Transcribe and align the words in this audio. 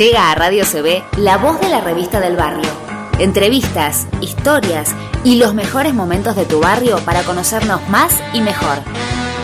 Llega 0.00 0.30
a 0.30 0.34
Radio 0.34 0.64
CB 0.64 1.18
la 1.18 1.36
voz 1.36 1.60
de 1.60 1.68
la 1.68 1.82
revista 1.82 2.20
del 2.20 2.34
barrio. 2.34 2.70
Entrevistas, 3.18 4.06
historias 4.22 4.94
y 5.24 5.36
los 5.36 5.52
mejores 5.52 5.92
momentos 5.92 6.36
de 6.36 6.46
tu 6.46 6.58
barrio 6.58 6.96
para 7.04 7.22
conocernos 7.22 7.86
más 7.90 8.18
y 8.32 8.40
mejor. 8.40 8.78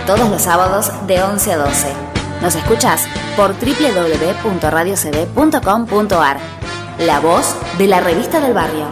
Todos 0.07 0.31
los 0.31 0.41
sábados 0.41 0.91
de 1.07 1.23
11 1.23 1.53
a 1.53 1.59
12. 1.59 1.93
Nos 2.41 2.55
escuchas 2.55 3.07
por 3.37 3.53
www.radiocb.com.ar. 3.53 6.39
La 7.01 7.21
voz 7.21 7.55
de 7.77 7.87
la 7.87 8.01
revista 8.01 8.41
del 8.41 8.55
barrio. 8.55 8.87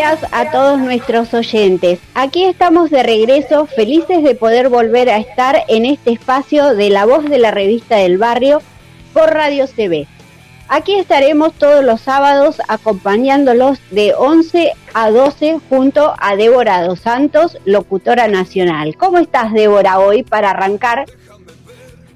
Días 0.00 0.24
a 0.32 0.50
todos 0.50 0.78
nuestros 0.78 1.34
oyentes. 1.34 1.98
Aquí 2.14 2.44
estamos 2.44 2.88
de 2.88 3.02
regreso, 3.02 3.66
felices 3.66 4.22
de 4.22 4.34
poder 4.34 4.70
volver 4.70 5.10
a 5.10 5.18
estar 5.18 5.62
en 5.68 5.84
este 5.84 6.12
espacio 6.12 6.74
de 6.74 6.88
la 6.88 7.04
voz 7.04 7.26
de 7.26 7.36
la 7.36 7.50
revista 7.50 7.96
del 7.96 8.16
barrio 8.16 8.62
por 9.12 9.30
Radio 9.34 9.66
CB. 9.66 10.06
Aquí 10.68 10.94
estaremos 10.94 11.52
todos 11.52 11.84
los 11.84 12.00
sábados 12.00 12.62
acompañándolos 12.66 13.78
de 13.90 14.14
11 14.14 14.72
a 14.94 15.10
12 15.10 15.58
junto 15.68 16.14
a 16.18 16.34
Débora 16.34 16.82
Dos 16.82 17.00
Santos, 17.00 17.58
locutora 17.66 18.26
nacional. 18.26 18.96
¿Cómo 18.96 19.18
estás, 19.18 19.52
Débora, 19.52 19.98
hoy 19.98 20.22
para 20.22 20.52
arrancar 20.52 21.04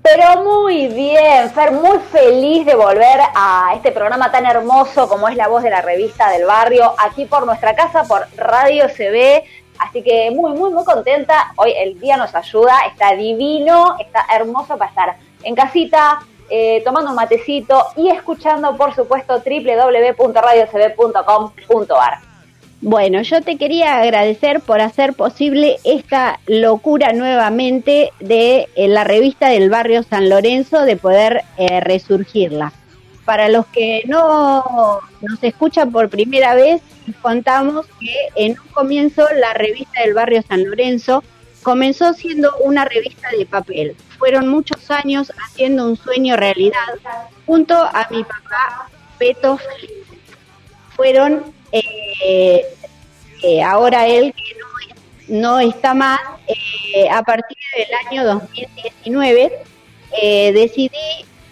pero 0.04 0.44
muy 0.44 0.86
bien, 0.88 1.50
Fer, 1.50 1.72
muy 1.72 1.98
feliz 2.12 2.66
de 2.66 2.74
volver 2.74 3.20
a 3.34 3.72
este 3.74 3.90
programa 3.90 4.30
tan 4.30 4.44
hermoso 4.44 5.08
como 5.08 5.26
es 5.28 5.36
La 5.36 5.48
Voz 5.48 5.62
de 5.62 5.70
la 5.70 5.80
Revista 5.80 6.28
del 6.28 6.44
Barrio, 6.44 6.92
aquí 6.98 7.24
por 7.24 7.46
nuestra 7.46 7.74
casa, 7.74 8.04
por 8.04 8.26
Radio 8.36 8.88
CB. 8.88 9.44
Así 9.78 10.02
que 10.02 10.30
muy, 10.30 10.52
muy, 10.52 10.70
muy 10.70 10.84
contenta. 10.84 11.54
Hoy 11.56 11.72
el 11.74 11.98
día 11.98 12.18
nos 12.18 12.34
ayuda, 12.34 12.80
está 12.86 13.16
divino, 13.16 13.96
está 13.98 14.26
hermoso 14.30 14.76
para 14.76 14.90
estar 14.90 15.16
en 15.42 15.54
casita, 15.54 16.20
eh, 16.50 16.82
tomando 16.84 17.08
un 17.08 17.16
matecito 17.16 17.86
y 17.96 18.10
escuchando, 18.10 18.76
por 18.76 18.94
supuesto, 18.94 19.38
www.radiocb.com.ar. 19.38 22.33
Bueno, 22.86 23.22
yo 23.22 23.40
te 23.40 23.56
quería 23.56 23.96
agradecer 23.96 24.60
por 24.60 24.82
hacer 24.82 25.14
posible 25.14 25.78
esta 25.84 26.38
locura 26.46 27.14
nuevamente 27.14 28.10
de 28.20 28.68
eh, 28.76 28.88
la 28.88 29.04
revista 29.04 29.48
del 29.48 29.70
barrio 29.70 30.02
San 30.02 30.28
Lorenzo, 30.28 30.82
de 30.82 30.98
poder 30.98 31.44
eh, 31.56 31.80
resurgirla. 31.80 32.74
Para 33.24 33.48
los 33.48 33.64
que 33.68 34.02
no 34.06 35.00
nos 35.22 35.42
escuchan 35.42 35.92
por 35.92 36.10
primera 36.10 36.54
vez, 36.54 36.82
contamos 37.22 37.86
que 37.98 38.14
en 38.34 38.60
un 38.60 38.68
comienzo 38.68 39.26
la 39.34 39.54
revista 39.54 40.02
del 40.02 40.12
barrio 40.12 40.42
San 40.46 40.62
Lorenzo 40.64 41.24
comenzó 41.62 42.12
siendo 42.12 42.54
una 42.58 42.84
revista 42.84 43.28
de 43.30 43.46
papel. 43.46 43.96
Fueron 44.18 44.48
muchos 44.48 44.90
años 44.90 45.32
haciendo 45.42 45.88
un 45.88 45.96
sueño 45.96 46.36
realidad 46.36 46.84
junto 47.46 47.76
a 47.76 48.06
mi 48.10 48.22
papá 48.24 48.90
Peto 49.18 49.58
Fueron 50.94 51.42
eh, 51.74 52.64
eh, 53.42 53.62
ahora 53.62 54.06
él 54.06 54.32
que 54.32 55.32
no, 55.34 55.58
está 55.58 55.92
más, 55.94 56.20
eh, 56.46 57.08
a 57.10 57.22
partir 57.22 57.56
del 57.76 58.06
año 58.06 58.24
2019 58.24 59.52
decidí 60.52 60.90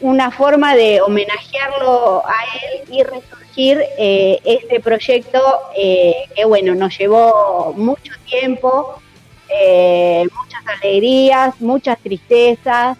una 0.00 0.30
forma 0.30 0.76
de 0.76 1.00
homenajearlo 1.00 2.22
a 2.24 2.34
él 2.64 2.94
y 2.94 3.02
resurgir 3.02 3.82
este 3.96 4.78
proyecto 4.78 5.40
que 5.74 6.44
bueno, 6.46 6.74
nos 6.74 6.96
llevó 6.96 7.72
mucho 7.76 8.12
tiempo, 8.26 9.02
muchas 9.48 10.80
alegrías, 10.80 11.60
muchas 11.60 11.98
tristezas, 11.98 12.96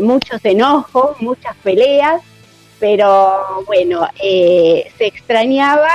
muchos 0.00 0.44
enojos, 0.44 1.20
muchas 1.20 1.56
peleas, 1.62 2.20
pero 2.78 3.64
bueno, 3.66 4.06
se 4.20 5.06
extrañaba 5.06 5.88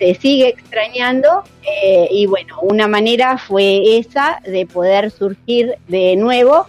se 0.00 0.14
sigue 0.14 0.48
extrañando 0.48 1.44
eh, 1.62 2.08
y 2.10 2.24
bueno, 2.24 2.58
una 2.62 2.88
manera 2.88 3.36
fue 3.36 3.98
esa 3.98 4.40
de 4.46 4.64
poder 4.64 5.10
surgir 5.10 5.76
de 5.88 6.16
nuevo 6.16 6.66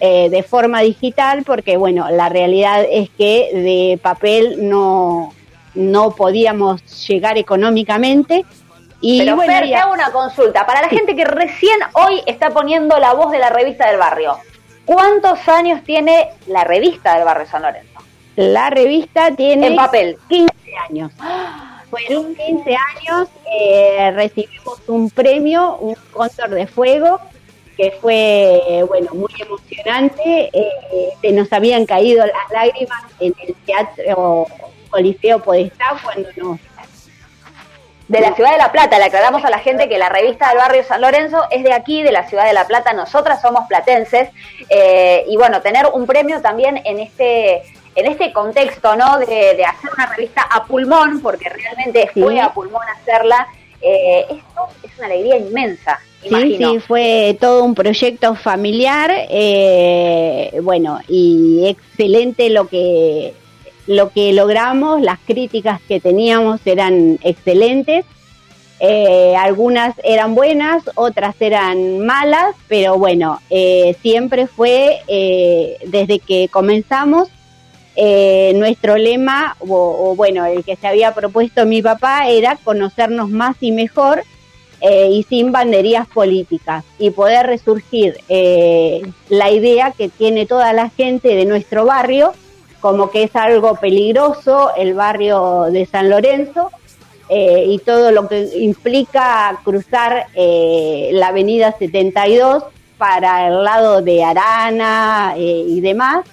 eh, 0.00 0.28
de 0.28 0.42
forma 0.42 0.82
digital 0.82 1.44
porque 1.44 1.78
bueno, 1.78 2.10
la 2.10 2.28
realidad 2.28 2.84
es 2.88 3.08
que 3.08 3.48
de 3.54 3.98
papel 4.02 4.68
no, 4.68 5.32
no 5.74 6.10
podíamos 6.10 6.82
llegar 7.08 7.38
económicamente. 7.38 8.44
Y 9.00 9.20
Pero 9.20 9.36
bueno, 9.36 9.50
Fer, 9.50 9.64
te 9.64 9.74
hago 9.74 9.94
una 9.94 10.10
consulta. 10.10 10.66
Para 10.66 10.82
la 10.82 10.88
gente 10.88 11.16
que 11.16 11.24
recién 11.24 11.78
hoy 11.94 12.20
está 12.26 12.50
poniendo 12.50 12.98
la 12.98 13.14
voz 13.14 13.30
de 13.32 13.38
la 13.38 13.48
revista 13.48 13.88
del 13.88 13.96
barrio, 13.96 14.36
¿cuántos 14.84 15.48
años 15.48 15.82
tiene 15.84 16.28
la 16.48 16.64
revista 16.64 17.14
del 17.14 17.24
barrio 17.24 17.46
San 17.46 17.62
Lorenzo? 17.62 17.98
La 18.36 18.68
revista 18.68 19.34
tiene... 19.34 19.68
En 19.68 19.76
papel. 19.76 20.18
15 20.28 20.52
años. 20.90 21.12
¡Ah! 21.18 21.67
Fueron 21.90 22.34
15 22.34 22.76
años, 22.76 23.28
eh, 23.50 24.10
recibimos 24.14 24.80
un 24.88 25.10
premio, 25.10 25.76
un 25.76 25.96
cóndor 26.12 26.50
de 26.50 26.66
fuego, 26.66 27.20
que 27.76 27.92
fue, 28.00 28.84
bueno, 28.88 29.10
muy 29.14 29.32
emocionante. 29.38 30.50
Eh, 30.52 31.10
se 31.20 31.32
nos 31.32 31.52
habían 31.52 31.86
caído 31.86 32.26
las 32.26 32.50
lágrimas 32.52 33.04
en 33.20 33.34
el 33.46 33.54
Teatro 33.64 34.46
Coliseo 34.90 35.42
Podestá 35.42 35.98
cuando 36.02 36.28
nos 36.36 36.58
de 38.08 38.20
la 38.20 38.34
ciudad 38.34 38.52
de 38.52 38.58
La 38.58 38.72
Plata. 38.72 38.98
Le 38.98 39.04
aclaramos 39.04 39.44
a 39.44 39.50
la 39.50 39.58
gente 39.58 39.88
que 39.88 39.98
la 39.98 40.08
revista 40.08 40.48
del 40.48 40.58
barrio 40.58 40.82
San 40.82 41.00
Lorenzo 41.00 41.44
es 41.50 41.62
de 41.62 41.72
aquí, 41.72 42.02
de 42.02 42.10
la 42.10 42.26
ciudad 42.26 42.46
de 42.46 42.54
La 42.54 42.66
Plata. 42.66 42.92
Nosotras 42.92 43.40
somos 43.40 43.66
platenses. 43.68 44.30
Eh, 44.68 45.24
y 45.28 45.36
bueno, 45.36 45.60
tener 45.60 45.86
un 45.92 46.06
premio 46.06 46.40
también 46.40 46.80
en 46.84 47.00
este 47.00 47.62
en 47.98 48.06
este 48.06 48.32
contexto, 48.32 48.94
¿no? 48.94 49.18
De, 49.18 49.64
hacer 49.64 49.90
una 49.92 50.06
revista 50.06 50.42
a 50.42 50.64
pulmón, 50.64 51.20
porque 51.20 51.48
realmente 51.48 52.08
fue 52.14 52.40
a 52.40 52.52
pulmón 52.52 52.82
hacerla, 52.96 53.48
eh, 53.80 54.24
esto 54.30 54.68
es 54.84 54.90
una 54.98 55.06
alegría 55.06 55.36
inmensa. 55.36 55.98
Sí, 56.22 56.56
sí, 56.58 56.78
fue 56.86 57.36
todo 57.40 57.64
un 57.64 57.74
proyecto 57.74 58.34
familiar, 58.36 59.10
eh, 59.30 60.52
bueno, 60.62 61.00
y 61.08 61.66
excelente 61.66 62.50
lo 62.50 62.68
que 62.68 63.34
lo 63.86 64.10
que 64.10 64.32
logramos, 64.34 65.00
las 65.00 65.18
críticas 65.20 65.80
que 65.88 65.98
teníamos 65.98 66.60
eran 66.66 67.18
excelentes. 67.22 68.04
Eh, 68.80 69.34
algunas 69.36 69.94
eran 70.04 70.34
buenas, 70.34 70.82
otras 70.94 71.34
eran 71.40 72.00
malas, 72.00 72.54
pero 72.68 72.98
bueno, 72.98 73.40
siempre 74.02 74.46
fue 74.46 75.00
desde 75.86 76.18
que 76.18 76.48
comenzamos 76.48 77.30
eh, 78.00 78.52
nuestro 78.54 78.96
lema, 78.96 79.56
o, 79.58 80.14
bueno, 80.14 80.46
el 80.46 80.62
que 80.62 80.76
se 80.76 80.86
había 80.86 81.14
propuesto 81.14 81.66
mi 81.66 81.82
papá, 81.82 82.28
era 82.28 82.56
conocernos 82.62 83.28
más 83.28 83.56
y 83.60 83.72
mejor 83.72 84.22
eh, 84.80 85.08
y 85.10 85.24
sin 85.24 85.50
banderías 85.50 86.06
políticas 86.06 86.84
y 87.00 87.10
poder 87.10 87.46
resurgir 87.46 88.16
eh, 88.28 89.02
la 89.28 89.50
idea 89.50 89.90
que 89.90 90.08
tiene 90.08 90.46
toda 90.46 90.72
la 90.72 90.90
gente 90.90 91.34
de 91.34 91.44
nuestro 91.44 91.86
barrio, 91.86 92.34
como 92.78 93.10
que 93.10 93.24
es 93.24 93.34
algo 93.34 93.74
peligroso 93.74 94.70
el 94.76 94.94
barrio 94.94 95.64
de 95.64 95.84
San 95.84 96.08
Lorenzo. 96.08 96.70
y 97.28 97.78
todo 97.80 98.12
lo 98.12 98.28
que 98.28 98.48
implica 98.60 99.58
cruzar 99.64 100.28
la 100.34 101.26
avenida 101.28 101.74
72 101.76 102.62
para 102.96 103.48
el 103.48 103.64
lado 103.64 104.02
de 104.02 104.22
Arana 104.24 105.34
y 105.36 105.80
demás, 105.80 106.24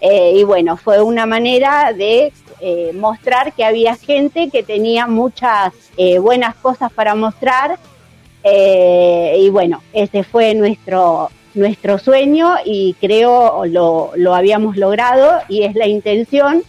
eh, 0.00 0.34
y 0.36 0.44
bueno, 0.44 0.76
fue 0.76 1.02
una 1.02 1.26
manera 1.26 1.92
de 1.92 2.32
eh, 2.60 2.92
mostrar 2.94 3.52
que 3.52 3.64
había 3.64 3.96
gente 3.96 4.48
que 4.50 4.62
tenía 4.62 5.06
muchas 5.06 5.72
eh, 5.96 6.18
buenas 6.18 6.54
cosas 6.56 6.92
para 6.92 7.14
mostrar. 7.14 7.78
y 8.44 9.50
bueno, 9.50 9.82
ese 9.92 10.22
fue 10.22 10.54
nuestro, 10.54 11.30
nuestro 11.54 11.98
sueño 11.98 12.56
y 12.64 12.94
creo 13.00 13.66
lo, 13.66 14.12
lo 14.16 14.34
habíamos 14.34 14.76
logrado 14.76 15.40
y 15.48 15.64
es 15.64 15.74
la 15.74 15.86
intención 15.86 16.62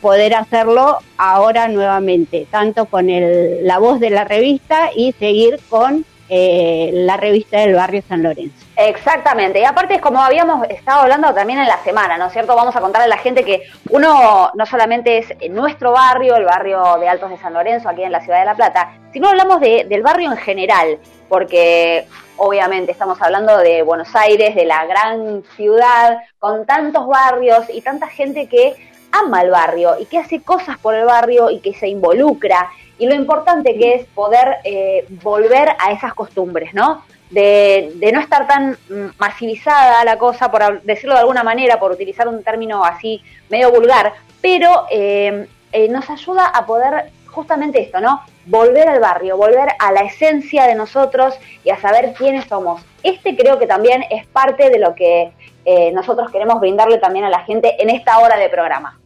poder 0.00 0.34
hacerlo 0.34 0.98
ahora 1.16 1.68
nuevamente, 1.68 2.44
tanto 2.50 2.86
con 2.86 3.08
el, 3.08 3.64
la 3.64 3.78
voz 3.78 4.00
de 4.00 4.10
la 4.10 4.24
revista 4.24 4.90
y 4.96 5.12
seguir 5.12 5.60
con 5.68 6.04
eh, 6.32 6.90
la 6.92 7.16
revista 7.16 7.58
del 7.58 7.74
barrio 7.74 8.02
San 8.08 8.22
Lorenzo. 8.22 8.64
Exactamente, 8.76 9.58
y 9.58 9.64
aparte 9.64 9.94
es 9.94 10.00
como 10.00 10.22
habíamos 10.22 10.64
estado 10.70 11.00
hablando 11.00 11.34
también 11.34 11.58
en 11.58 11.66
la 11.66 11.82
semana, 11.82 12.16
¿no 12.16 12.26
es 12.26 12.32
cierto? 12.32 12.54
Vamos 12.54 12.76
a 12.76 12.80
contarle 12.80 13.06
a 13.06 13.16
la 13.16 13.18
gente 13.18 13.44
que 13.44 13.64
uno 13.90 14.52
no 14.54 14.66
solamente 14.66 15.18
es 15.18 15.50
nuestro 15.50 15.90
barrio, 15.90 16.36
el 16.36 16.44
barrio 16.44 16.98
de 17.00 17.08
Altos 17.08 17.30
de 17.30 17.38
San 17.38 17.52
Lorenzo, 17.52 17.88
aquí 17.88 18.04
en 18.04 18.12
la 18.12 18.20
ciudad 18.20 18.38
de 18.38 18.44
La 18.44 18.54
Plata, 18.54 18.92
sino 19.12 19.28
hablamos 19.28 19.60
del 19.60 20.02
barrio 20.02 20.30
en 20.30 20.38
general, 20.38 20.98
porque 21.28 22.06
obviamente 22.36 22.92
estamos 22.92 23.20
hablando 23.20 23.58
de 23.58 23.82
Buenos 23.82 24.14
Aires, 24.14 24.54
de 24.54 24.64
la 24.64 24.86
gran 24.86 25.42
ciudad, 25.56 26.18
con 26.38 26.64
tantos 26.64 27.08
barrios 27.08 27.64
y 27.74 27.80
tanta 27.80 28.06
gente 28.06 28.46
que 28.46 28.76
ama 29.12 29.42
el 29.42 29.50
barrio 29.50 29.96
y 29.98 30.06
que 30.06 30.18
hace 30.18 30.42
cosas 30.42 30.78
por 30.78 30.94
el 30.94 31.06
barrio 31.06 31.50
y 31.50 31.58
que 31.58 31.74
se 31.74 31.88
involucra. 31.88 32.70
Y 33.00 33.06
lo 33.06 33.14
importante 33.14 33.76
que 33.76 33.94
es 33.94 34.06
poder 34.08 34.58
eh, 34.62 35.06
volver 35.22 35.70
a 35.78 35.90
esas 35.90 36.14
costumbres, 36.14 36.74
¿no? 36.74 37.02
De, 37.30 37.92
no 38.12 38.20
estar 38.20 38.46
tan 38.46 38.76
masivizada 39.18 40.04
la 40.04 40.18
cosa, 40.18 40.50
por 40.50 40.82
decirlo 40.82 41.14
de 41.14 41.20
alguna 41.20 41.42
manera, 41.42 41.80
por 41.80 41.92
utilizar 41.92 42.28
un 42.28 42.42
término 42.42 42.84
así 42.84 43.22
medio 43.48 43.72
vulgar, 43.72 44.12
pero 44.42 44.86
eh, 44.90 45.46
eh, 45.72 45.88
nos 45.88 46.10
ayuda 46.10 46.46
a 46.46 46.66
poder 46.66 47.10
justamente 47.26 47.80
esto, 47.80 48.00
¿no? 48.00 48.20
Volver 48.44 48.88
al 48.88 49.00
barrio, 49.00 49.36
volver 49.36 49.68
a 49.78 49.92
la 49.92 50.02
esencia 50.02 50.66
de 50.66 50.74
nosotros 50.74 51.38
y 51.64 51.70
a 51.70 51.80
saber 51.80 52.12
quiénes 52.12 52.46
somos. 52.46 52.82
Este 53.02 53.34
creo 53.34 53.58
que 53.58 53.66
también 53.66 54.04
es 54.10 54.26
parte 54.26 54.68
de 54.68 54.78
lo 54.78 54.94
que 54.94 55.32
eh, 55.64 55.90
nosotros 55.92 56.30
queremos 56.30 56.60
brindarle 56.60 56.98
también 56.98 57.24
a 57.24 57.30
la 57.30 57.44
gente 57.44 57.82
en 57.82 57.88
esta 57.88 58.18
hora 58.18 58.36
de 58.36 58.50
programa. 58.50 58.98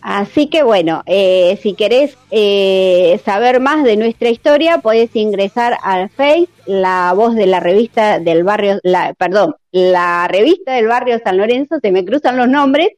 Así 0.00 0.48
que 0.48 0.62
bueno, 0.62 1.02
eh, 1.06 1.58
si 1.62 1.74
querés 1.74 2.16
eh, 2.30 3.20
saber 3.24 3.60
más 3.60 3.84
de 3.84 3.96
nuestra 3.96 4.30
historia, 4.30 4.78
podés 4.78 5.14
ingresar 5.14 5.76
al 5.82 6.08
Face, 6.10 6.48
la 6.66 7.12
voz 7.14 7.34
de 7.34 7.46
la 7.46 7.60
revista 7.60 8.18
del 8.18 8.44
barrio, 8.44 8.78
la, 8.82 9.14
perdón, 9.14 9.56
la 9.72 10.28
revista 10.28 10.74
del 10.74 10.86
barrio 10.86 11.18
San 11.22 11.36
Lorenzo, 11.36 11.78
se 11.80 11.92
me 11.92 12.04
cruzan 12.04 12.36
los 12.36 12.48
nombres, 12.48 12.90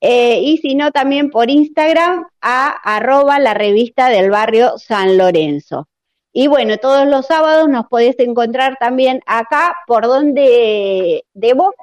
eh, 0.00 0.40
y 0.40 0.58
si 0.58 0.74
no 0.74 0.90
también 0.90 1.30
por 1.30 1.48
Instagram 1.50 2.26
a 2.40 2.68
arroba 2.82 3.38
la 3.38 3.54
revista 3.54 4.08
del 4.08 4.30
barrio 4.30 4.76
San 4.78 5.16
Lorenzo. 5.16 5.88
Y 6.32 6.48
bueno, 6.48 6.78
todos 6.78 7.06
los 7.06 7.26
sábados 7.26 7.68
nos 7.68 7.86
podés 7.86 8.18
encontrar 8.18 8.76
también 8.80 9.20
acá 9.26 9.76
por 9.86 10.06
donde 10.06 11.24
de 11.34 11.54
vos. 11.54 11.74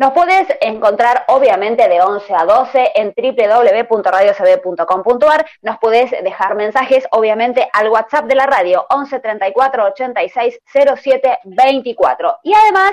Nos 0.00 0.12
podés 0.12 0.48
encontrar 0.62 1.24
obviamente 1.28 1.86
de 1.86 2.00
11 2.00 2.34
a 2.34 2.46
12 2.46 2.92
en 2.94 3.12
www.radiocb.com.ar. 3.14 5.46
Nos 5.60 5.76
podés 5.76 6.10
dejar 6.24 6.54
mensajes 6.54 7.06
obviamente 7.10 7.68
al 7.74 7.90
WhatsApp 7.90 8.24
de 8.24 8.34
la 8.34 8.46
radio 8.46 8.86
11 8.88 9.20
34 9.20 9.84
86 9.84 10.58
07 11.02 11.40
24. 11.44 12.36
Y 12.44 12.54
además, 12.54 12.92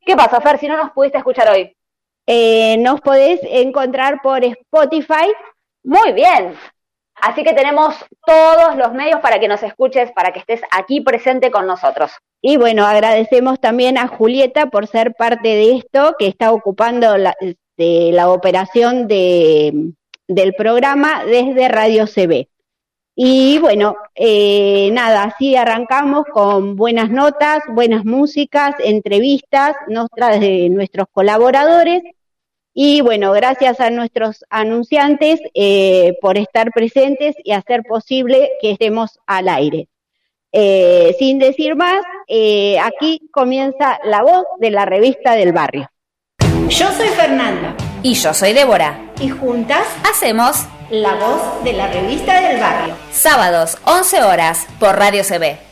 ¿qué 0.00 0.16
pasa, 0.16 0.40
Fer, 0.40 0.58
si 0.58 0.66
no 0.66 0.76
nos 0.76 0.90
pudiste 0.90 1.18
escuchar 1.18 1.50
hoy? 1.50 1.72
Eh, 2.26 2.78
nos 2.78 3.00
podés 3.00 3.38
encontrar 3.44 4.20
por 4.20 4.42
Spotify. 4.42 5.32
Muy 5.84 6.12
bien. 6.14 6.58
Así 7.22 7.42
que 7.44 7.52
tenemos 7.52 7.94
todos 8.24 8.76
los 8.76 8.92
medios 8.92 9.20
para 9.20 9.38
que 9.38 9.48
nos 9.48 9.62
escuches, 9.62 10.10
para 10.12 10.32
que 10.32 10.40
estés 10.40 10.60
aquí 10.70 11.00
presente 11.00 11.50
con 11.50 11.66
nosotros. 11.66 12.12
Y 12.42 12.56
bueno, 12.56 12.86
agradecemos 12.86 13.60
también 13.60 13.98
a 13.98 14.08
Julieta 14.08 14.66
por 14.66 14.86
ser 14.86 15.14
parte 15.14 15.48
de 15.48 15.76
esto, 15.76 16.16
que 16.18 16.26
está 16.26 16.52
ocupando 16.52 17.16
la, 17.16 17.34
operación 18.30 19.08
de, 19.08 19.92
del 20.26 20.54
programa 20.54 21.24
desde 21.24 21.68
Radio 21.68 22.06
CB. 22.06 22.48
Y 23.14 23.58
bueno, 23.58 23.96
eh, 24.14 24.88
nada, 24.92 25.24
así 25.24 25.54
arrancamos 25.54 26.24
con 26.32 26.76
buenas 26.76 27.10
notas, 27.10 27.62
buenas 27.68 28.06
músicas, 28.06 28.74
entrevistas, 28.78 29.76
nuestras 29.88 30.40
de 30.40 30.70
nuestros 30.70 31.06
colaboradores. 31.12 32.02
Y 32.72 33.00
bueno, 33.00 33.32
gracias 33.32 33.80
a 33.80 33.90
nuestros 33.90 34.44
anunciantes 34.48 35.40
eh, 35.54 36.14
por 36.20 36.38
estar 36.38 36.70
presentes 36.70 37.34
y 37.42 37.52
hacer 37.52 37.82
posible 37.82 38.50
que 38.60 38.72
estemos 38.72 39.18
al 39.26 39.48
aire. 39.48 39.88
Eh, 40.52 41.14
sin 41.18 41.38
decir 41.38 41.76
más, 41.76 42.02
aquí 42.82 43.28
comienza 43.32 43.98
la 44.04 44.22
voz 44.22 44.44
de 44.58 44.70
la 44.70 44.84
revista 44.84 45.34
del 45.34 45.52
barrio. 45.52 45.90
Yo 46.68 46.90
soy 46.92 47.08
Fernanda. 47.08 47.74
Y 48.02 48.14
yo 48.14 48.32
soy 48.32 48.52
Débora. 48.52 48.98
Y 49.20 49.28
juntas 49.28 49.86
hacemos 50.08 50.66
la 50.90 51.14
voz 51.14 51.64
de 51.64 51.72
la 51.72 51.88
revista 51.88 52.40
del 52.40 52.60
barrio. 52.60 52.94
Sábados, 53.12 53.78
11 53.84 54.22
horas, 54.22 54.66
por 54.78 54.96
Radio 54.96 55.22
CB. 55.22 55.69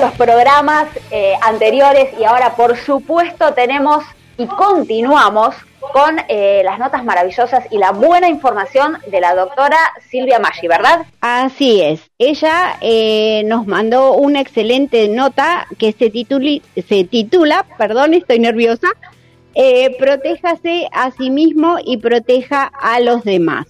Los 0.00 0.12
programas 0.12 0.86
eh, 1.10 1.34
anteriores 1.42 2.08
y 2.18 2.24
ahora 2.24 2.56
por 2.56 2.76
supuesto 2.76 3.52
tenemos 3.52 4.02
y 4.38 4.46
continuamos 4.46 5.54
con 5.92 6.16
eh, 6.28 6.62
las 6.64 6.78
notas 6.78 7.04
maravillosas 7.04 7.64
y 7.70 7.76
la 7.76 7.90
buena 7.92 8.28
información 8.28 8.96
de 9.10 9.20
la 9.20 9.34
doctora 9.34 9.76
Silvia 10.10 10.38
Maggi, 10.38 10.68
¿verdad? 10.68 11.04
Así 11.20 11.82
es. 11.82 12.00
Ella 12.18 12.76
eh, 12.80 13.42
nos 13.44 13.66
mandó 13.66 14.14
una 14.14 14.40
excelente 14.40 15.08
nota 15.08 15.66
que 15.78 15.92
se, 15.92 16.10
se 16.82 17.04
titula, 17.04 17.66
perdón, 17.76 18.14
estoy 18.14 18.38
nerviosa, 18.38 18.88
Protéjase 19.98 20.88
a 20.92 21.10
sí 21.10 21.28
mismo 21.28 21.76
y 21.84 21.98
proteja 21.98 22.64
a 22.80 22.98
los 23.00 23.24
demás. 23.24 23.66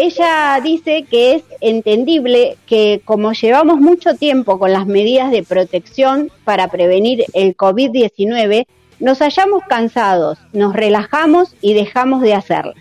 Ella 0.00 0.60
dice 0.62 1.06
que 1.10 1.34
es 1.34 1.42
entendible 1.60 2.56
que 2.66 3.00
como 3.04 3.32
llevamos 3.32 3.80
mucho 3.80 4.14
tiempo 4.14 4.56
con 4.60 4.72
las 4.72 4.86
medidas 4.86 5.32
de 5.32 5.42
protección 5.42 6.30
para 6.44 6.68
prevenir 6.68 7.24
el 7.32 7.56
COVID-19, 7.56 8.68
nos 9.00 9.20
hayamos 9.22 9.64
cansados, 9.68 10.38
nos 10.52 10.72
relajamos 10.72 11.56
y 11.60 11.74
dejamos 11.74 12.22
de 12.22 12.34
hacerlo. 12.34 12.74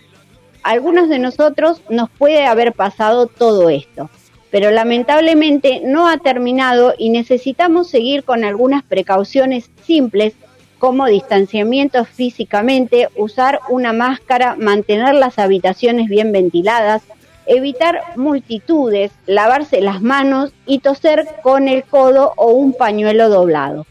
algunos 0.61 1.09
de 1.09 1.17
nosotros 1.17 1.81
nos 1.89 2.11
puede 2.11 2.45
haber 2.45 2.73
pasado 2.73 3.25
todo 3.25 3.71
esto, 3.71 4.11
pero 4.51 4.69
lamentablemente 4.69 5.81
no 5.83 6.07
ha 6.07 6.17
terminado 6.17 6.93
y 6.99 7.09
necesitamos 7.09 7.89
seguir 7.89 8.25
con 8.25 8.43
algunas 8.43 8.83
precauciones 8.83 9.71
simples 9.81 10.35
como 10.79 11.07
distanciamiento 11.07 12.05
físicamente, 12.05 13.09
usar 13.15 13.59
una 13.69 13.93
máscara, 13.93 14.55
mantener 14.55 15.15
las 15.15 15.39
habitaciones 15.39 16.07
bien 16.07 16.31
ventiladas, 16.31 17.01
evitar 17.45 18.01
multitudes, 18.15 19.11
lavarse 19.25 19.81
las 19.81 20.01
manos 20.01 20.51
y 20.65 20.79
toser 20.79 21.27
con 21.41 21.67
el 21.67 21.83
codo 21.83 22.33
o 22.35 22.51
un 22.51 22.73
pañuelo 22.73 23.29
doblado. 23.29 23.85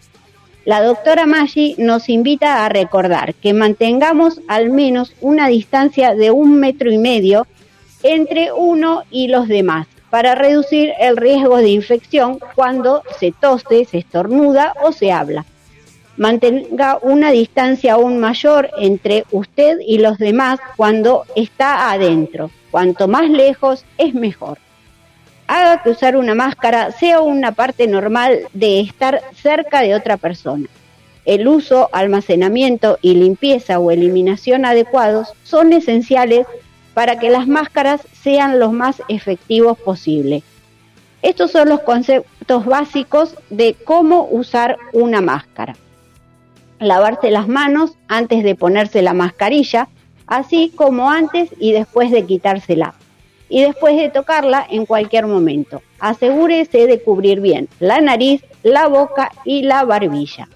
La 0.65 0.83
doctora 0.83 1.27
Maggi 1.27 1.77
nos 1.79 2.09
invita 2.09 2.65
a 2.65 2.69
recordar 2.69 3.35
que 3.35 3.53
mantengamos 3.53 4.41
al 4.49 4.71
menos 4.71 5.15
una 5.21 5.49
distancia 5.49 6.15
de 6.15 6.31
un 6.31 6.59
metro 6.59 6.91
y 6.91 6.99
medio 6.99 7.47
entre 8.03 8.53
uno 8.53 9.03
y 9.11 9.29
los 9.29 9.49
demás 9.49 9.87
para 10.11 10.35
reducir 10.35 10.93
el 11.01 11.17
riesgo 11.17 11.59
de 11.59 11.69
infección 11.69 12.39
cuando 12.55 13.03
se 13.19 13.33
tose, 13.33 13.85
se 13.85 13.99
estornuda 13.99 14.75
o 14.83 14.93
se 14.93 15.13
habla 15.13 15.45
mantenga 16.17 16.99
una 17.03 17.31
distancia 17.31 17.95
aún 17.95 18.19
mayor 18.19 18.71
entre 18.79 19.25
usted 19.31 19.79
y 19.87 19.99
los 19.99 20.19
demás 20.19 20.59
cuando 20.77 21.25
está 21.35 21.91
adentro. 21.93 22.51
Cuanto 22.71 23.09
más 23.09 23.29
lejos 23.29 23.85
es 23.99 24.15
mejor. 24.15 24.59
Haga 25.47 25.83
que 25.83 25.91
usar 25.91 26.17
una 26.17 26.35
máscara 26.35 26.91
sea 26.91 27.21
una 27.21 27.53
parte 27.53 27.87
normal 27.87 28.41
de 28.53 28.81
estar 28.81 29.23
cerca 29.35 29.83
de 29.83 29.95
otra 29.95 30.17
persona. 30.17 30.67
El 31.25 31.47
uso, 31.49 31.89
almacenamiento 31.93 32.99
y 33.03 33.15
limpieza 33.15 33.79
o 33.79 33.91
eliminación 33.91 34.65
adecuados 34.65 35.29
son 35.43 35.73
esenciales 35.73 36.47
para 36.95 37.19
que 37.19 37.31
las 37.31 37.47
máscaras 37.47 38.01
sean 38.23 38.59
los 38.59 38.73
más 38.73 39.03
efectivos 39.09 39.79
posible. 39.79 40.43
Estos 41.23 41.51
son 41.51 41.69
los 41.69 41.81
conceptos 41.81 42.65
básicos 42.65 43.37
de 43.51 43.75
cómo 43.85 44.29
usar 44.31 44.77
una 44.93 45.21
máscara 45.21 45.75
lavarse 46.79 47.31
las 47.31 47.49
manos 47.49 47.97
antes 48.09 48.43
de 48.43 48.55
ponerse 48.55 49.03
la 49.03 49.13
mascarilla, 49.13 49.89
así 50.27 50.73
como 50.75 51.11
antes 51.11 51.51
y 51.59 51.73
después 51.73 52.11
de 52.11 52.25
quitársela. 52.25 52.95
Y 53.49 53.63
después 53.63 53.97
de 53.97 54.11
tocarla 54.11 54.67
en 54.69 54.87
cualquier 54.87 55.27
momento. 55.27 55.81
Asegúrese 56.01 56.87
de 56.87 57.01
cubrir 57.01 57.41
bien 57.41 57.69
la 57.79 58.01
nariz, 58.01 58.43
la 58.63 58.89
boca 58.89 59.31
y 59.45 59.63
la 59.63 59.85
barbilla. 59.85 60.49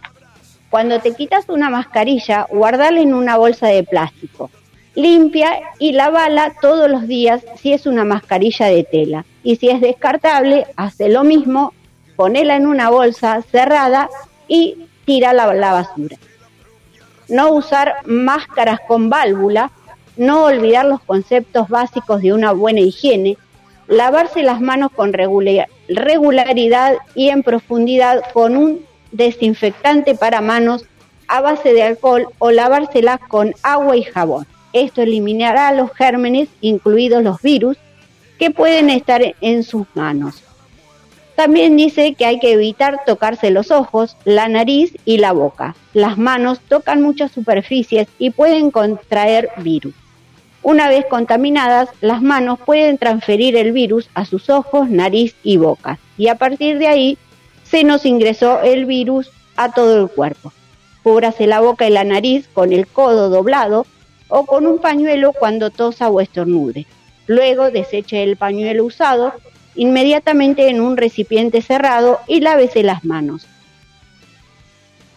Cuando 0.71 1.00
te 1.00 1.15
quitas 1.15 1.49
una 1.49 1.71
mascarilla, 1.71 2.47
guardala 2.50 3.00
en 3.00 3.15
una 3.15 3.37
bolsa 3.37 3.69
de 3.69 3.85
plástico. 3.85 4.50
Limpia 4.95 5.61
y 5.79 5.93
lavala 5.93 6.53
todos 6.61 6.91
los 6.91 7.07
días 7.07 7.43
si 7.57 7.73
es 7.73 7.87
una 7.87 8.05
mascarilla 8.05 8.67
de 8.67 8.85
tela. 8.85 9.25
Y 9.43 9.57
si 9.57 9.69
es 9.69 9.81
descartable, 9.81 10.67
hace 10.77 11.09
lo 11.09 11.25
mismo, 11.25 11.73
ponela 12.17 12.57
en 12.57 12.67
una 12.67 12.91
bolsa 12.91 13.43
cerrada 13.50 14.11
y 14.47 14.77
tírala 15.11 15.43
a 15.43 15.55
la 15.55 15.73
basura. 15.73 16.17
No 17.29 17.50
usar 17.50 17.95
máscaras 18.05 18.79
con 18.87 19.11
válvula, 19.11 19.73
no 20.17 20.45
olvidar 20.45 20.87
los 20.87 21.00
conceptos 21.00 21.69
básicos 21.69 22.23
de 22.23 22.33
una 22.33 22.52
buena 22.52 22.79
higiene, 22.79 23.37
lavarse 23.88 24.45
las 24.45 24.61
manos 24.61 24.93
con 24.93 25.12
regularidad 25.12 26.97
y 27.17 27.31
en 27.31 27.43
profundidad 27.43 28.23
con 28.33 28.57
un 28.57 28.87
desinfectante 29.11 30.14
para 30.14 30.40
manos 30.40 30.85
a 31.26 31.40
base 31.40 31.73
de 31.73 31.83
alcohol 31.83 32.29
o 32.38 32.52
lavárselas 32.52 33.19
con 33.19 33.52
agua 33.64 33.97
y 33.97 34.05
jabón. 34.05 34.47
Esto 34.73 35.02
eliminará 35.02 35.73
los 35.73 35.93
gérmenes, 35.93 36.49
incluidos 36.61 37.25
los 37.25 37.43
virus, 37.43 37.76
que 38.38 38.52
pueden 38.52 38.90
estar 38.90 39.23
en 39.40 39.64
sus 39.64 39.88
manos. 39.95 40.45
También 41.41 41.75
dice 41.75 42.13
que 42.13 42.27
hay 42.27 42.39
que 42.39 42.53
evitar 42.53 43.01
tocarse 43.07 43.51
los 43.51 43.71
ojos, 43.71 44.15
la 44.27 44.47
nariz 44.51 44.95
y 45.07 45.17
la 45.17 45.33
boca. 45.33 45.75
Las 45.95 46.19
manos 46.19 46.61
tocan 46.61 47.01
muchas 47.01 47.33
superficies 47.33 48.09
y 48.19 48.29
pueden 48.29 48.71
contraer 48.71 49.49
virus. 49.57 49.95
Una 50.63 50.91
vez 50.91 51.07
contaminadas, 51.07 51.89
las 52.03 52.21
manos 52.21 52.59
pueden 52.61 52.99
transferir 52.99 53.57
el 53.57 53.73
virus 53.73 54.11
a 54.13 54.27
sus 54.27 54.51
ojos, 54.51 54.91
nariz 54.91 55.35
y 55.43 55.57
boca. 55.57 55.99
Y 56.19 56.29
a 56.29 56.35
partir 56.35 56.79
de 56.79 56.89
ahí 56.89 57.19
se 57.65 57.85
nos 57.85 58.05
ingresó 58.05 58.61
el 58.61 58.85
virus 58.85 59.31
a 59.57 59.73
todo 59.73 59.99
el 59.99 60.11
cuerpo. 60.11 60.53
Cúbrase 61.03 61.47
la 61.47 61.61
boca 61.61 61.87
y 61.87 61.91
la 61.91 62.05
nariz 62.05 62.51
con 62.53 62.71
el 62.75 62.87
codo 62.87 63.31
doblado 63.31 63.87
o 64.29 64.45
con 64.45 64.67
un 64.67 64.79
pañuelo 64.79 65.33
cuando 65.33 65.71
tosa 65.71 66.11
o 66.11 66.21
estornude. 66.21 66.87
Luego 67.27 67.71
deseche 67.71 68.25
el 68.25 68.37
pañuelo 68.37 68.85
usado 68.85 69.33
inmediatamente 69.75 70.69
en 70.69 70.81
un 70.81 70.97
recipiente 70.97 71.62
cerrado 71.62 72.21
y 72.27 72.41
lávese 72.41 72.83
las 72.83 73.05
manos. 73.05 73.47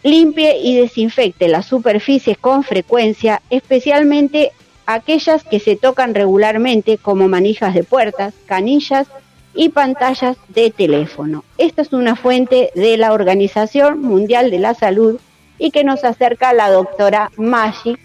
Limpie 0.03 0.59
y 0.61 0.75
desinfecte 0.75 1.47
las 1.47 1.65
superficies 1.65 2.37
con 2.37 2.63
frecuencia, 2.63 3.41
especialmente 3.49 4.51
aquellas 4.85 5.43
que 5.43 5.59
se 5.59 5.75
tocan 5.75 6.13
regularmente 6.13 6.97
como 6.97 7.27
manijas 7.27 7.73
de 7.73 7.83
puertas, 7.83 8.33
canillas 8.45 9.07
y 9.55 9.69
pantallas 9.69 10.37
de 10.49 10.71
teléfono. 10.71 11.43
Esta 11.57 11.83
es 11.83 11.93
una 11.93 12.15
fuente 12.15 12.71
de 12.75 12.97
la 12.97 13.13
Organización 13.13 14.01
Mundial 14.01 14.51
de 14.51 14.59
la 14.59 14.73
Salud 14.73 15.19
y 15.57 15.71
que 15.71 15.83
nos 15.83 16.03
acerca 16.03 16.53
la 16.53 16.69
doctora 16.69 17.31
Maggi. 17.37 17.97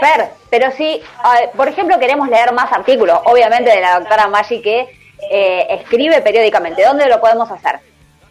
Per, 0.00 0.30
pero 0.48 0.70
si, 0.72 1.00
por 1.56 1.68
ejemplo, 1.68 1.98
queremos 1.98 2.28
leer 2.28 2.52
más 2.52 2.72
artículos, 2.72 3.20
obviamente 3.24 3.70
de 3.70 3.80
la 3.80 3.98
doctora 3.98 4.28
Maggi 4.28 4.62
que 4.62 4.88
eh, 5.30 5.66
escribe 5.70 6.22
periódicamente, 6.22 6.82
¿dónde 6.84 7.08
lo 7.08 7.20
podemos 7.20 7.50
hacer? 7.50 7.80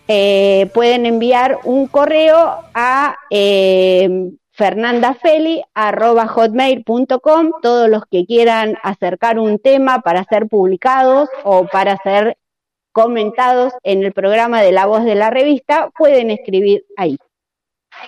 Eh, 0.08 0.70
pueden 0.74 1.06
enviar 1.06 1.60
un 1.66 1.86
correo 1.86 2.64
a 2.74 3.16
eh, 3.30 4.10
todos 7.62 7.90
los 7.90 8.04
que 8.10 8.26
quieran 8.26 8.78
acercar 8.84 9.40
un 9.40 9.60
tema 9.60 10.02
para 10.02 10.24
ser 10.24 10.48
publicados 10.48 11.30
o 11.44 11.66
para 11.68 11.96
ser 11.98 12.38
comentados 12.92 13.74
en 13.84 14.04
el 14.04 14.12
programa 14.12 14.62
de 14.62 14.72
La 14.72 14.86
Voz 14.86 15.06
de 15.06 15.16
la 15.16 15.30
Revista, 15.30 15.90
pueden 15.96 16.32
escribir 16.32 16.84
ahí. 16.98 17.18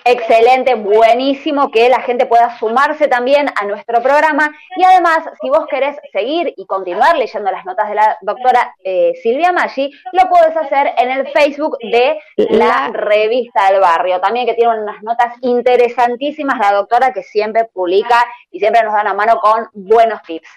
Excelente, 0.04 0.74
buenísimo 0.74 1.70
que 1.70 1.88
la 1.88 2.00
gente 2.00 2.26
pueda 2.26 2.58
sumarse 2.58 3.08
también 3.08 3.48
a 3.54 3.64
nuestro 3.66 4.02
programa. 4.02 4.52
Y 4.76 4.84
además, 4.84 5.24
si 5.40 5.48
vos 5.48 5.66
querés 5.68 5.96
seguir 6.12 6.52
y 6.56 6.66
continuar 6.66 7.16
leyendo 7.16 7.50
las 7.50 7.64
notas 7.64 7.88
de 7.88 7.94
la 7.94 8.18
doctora 8.20 8.74
eh, 8.84 9.12
Silvia 9.22 9.52
Maggi, 9.52 9.90
lo 10.12 10.28
puedes 10.28 10.56
hacer 10.56 10.92
en 10.98 11.10
el 11.10 11.28
Facebook 11.28 11.78
de 11.80 12.18
la 12.36 12.88
revista 12.92 13.70
del 13.70 13.80
barrio. 13.80 14.20
También 14.20 14.46
que 14.46 14.54
tiene 14.54 14.80
unas 14.80 15.02
notas 15.02 15.34
interesantísimas 15.40 16.58
la 16.58 16.72
doctora 16.72 17.12
que 17.12 17.22
siempre 17.22 17.64
publica 17.72 18.24
y 18.50 18.58
siempre 18.58 18.82
nos 18.82 18.94
da 18.94 19.02
una 19.02 19.14
mano 19.14 19.38
con 19.40 19.68
buenos 19.72 20.22
tips. 20.22 20.48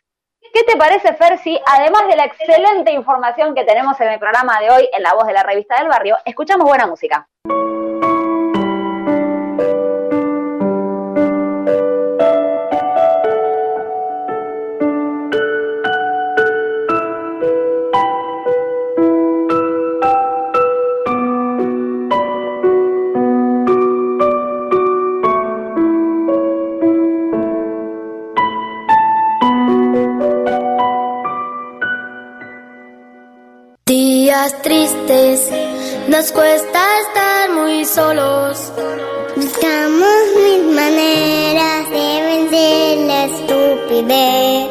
¿Qué 0.54 0.63
te 0.63 0.77
parece, 0.77 1.13
Fer, 1.13 1.38
si 1.39 1.60
además 1.65 2.08
de 2.08 2.15
la 2.15 2.25
excelente 2.25 2.92
información 2.92 3.54
que 3.54 3.65
tenemos 3.65 4.00
en 4.00 4.08
el 4.10 4.20
programa 4.20 4.60
de 4.62 4.70
hoy 4.70 4.89
en 4.94 5.04
la 5.04 5.13
voz 5.13 5.27
de 5.27 5.34
la 5.34 5.44
revista 5.44 5.77
del 5.80 5.89
barrio, 5.89 6.18
escuchamos 6.24 6.65
buena 6.65 6.88
música? 6.88 7.27
Tristes, 34.65 35.48
nos 36.07 36.31
cuesta 36.31 36.79
estar 37.07 37.53
muy 37.53 37.86
solos. 37.86 38.74
Buscamos 39.36 40.17
mil 40.43 40.74
maneras 40.74 41.88
de 41.91 42.22
vencer 42.29 42.98
la 43.05 43.25
estupidez. 43.25 44.69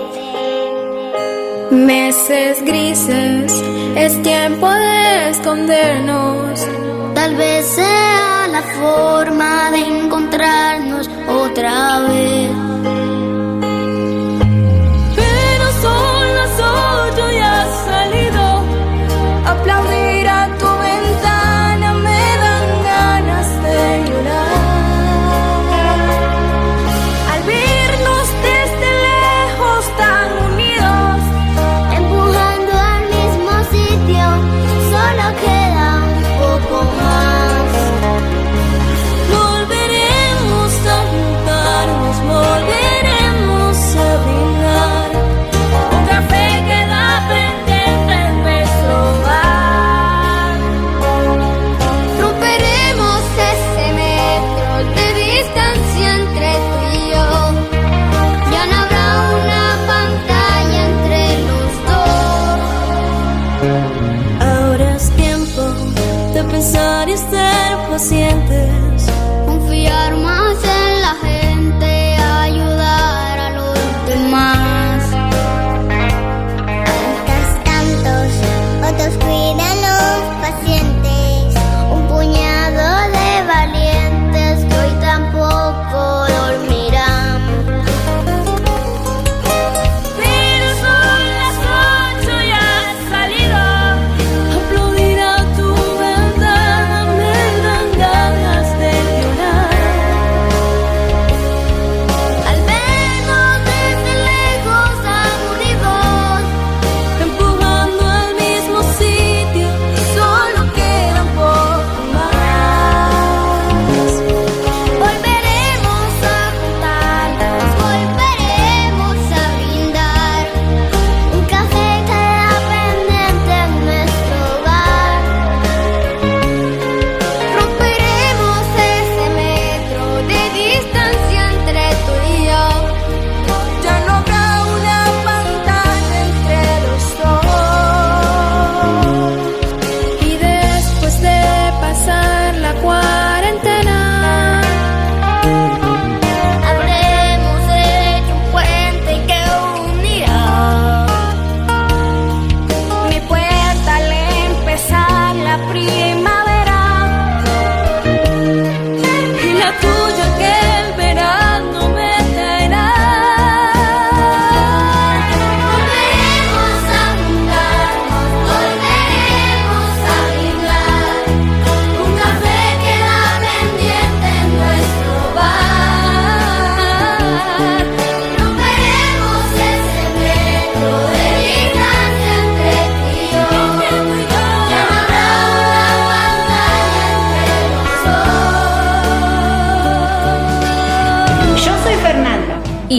Meses 1.70 2.60
grises, 2.64 3.62
es 3.94 4.22
tiempo 4.22 4.68
de 4.68 5.30
escondernos. 5.30 6.66
Tal 7.14 7.36
vez 7.36 7.64
sea 7.64 8.48
la 8.50 8.62
forma 8.62 9.70
de 9.70 9.78
encontrarnos 9.78 11.08
otra 11.28 12.00
vez. 12.00 12.73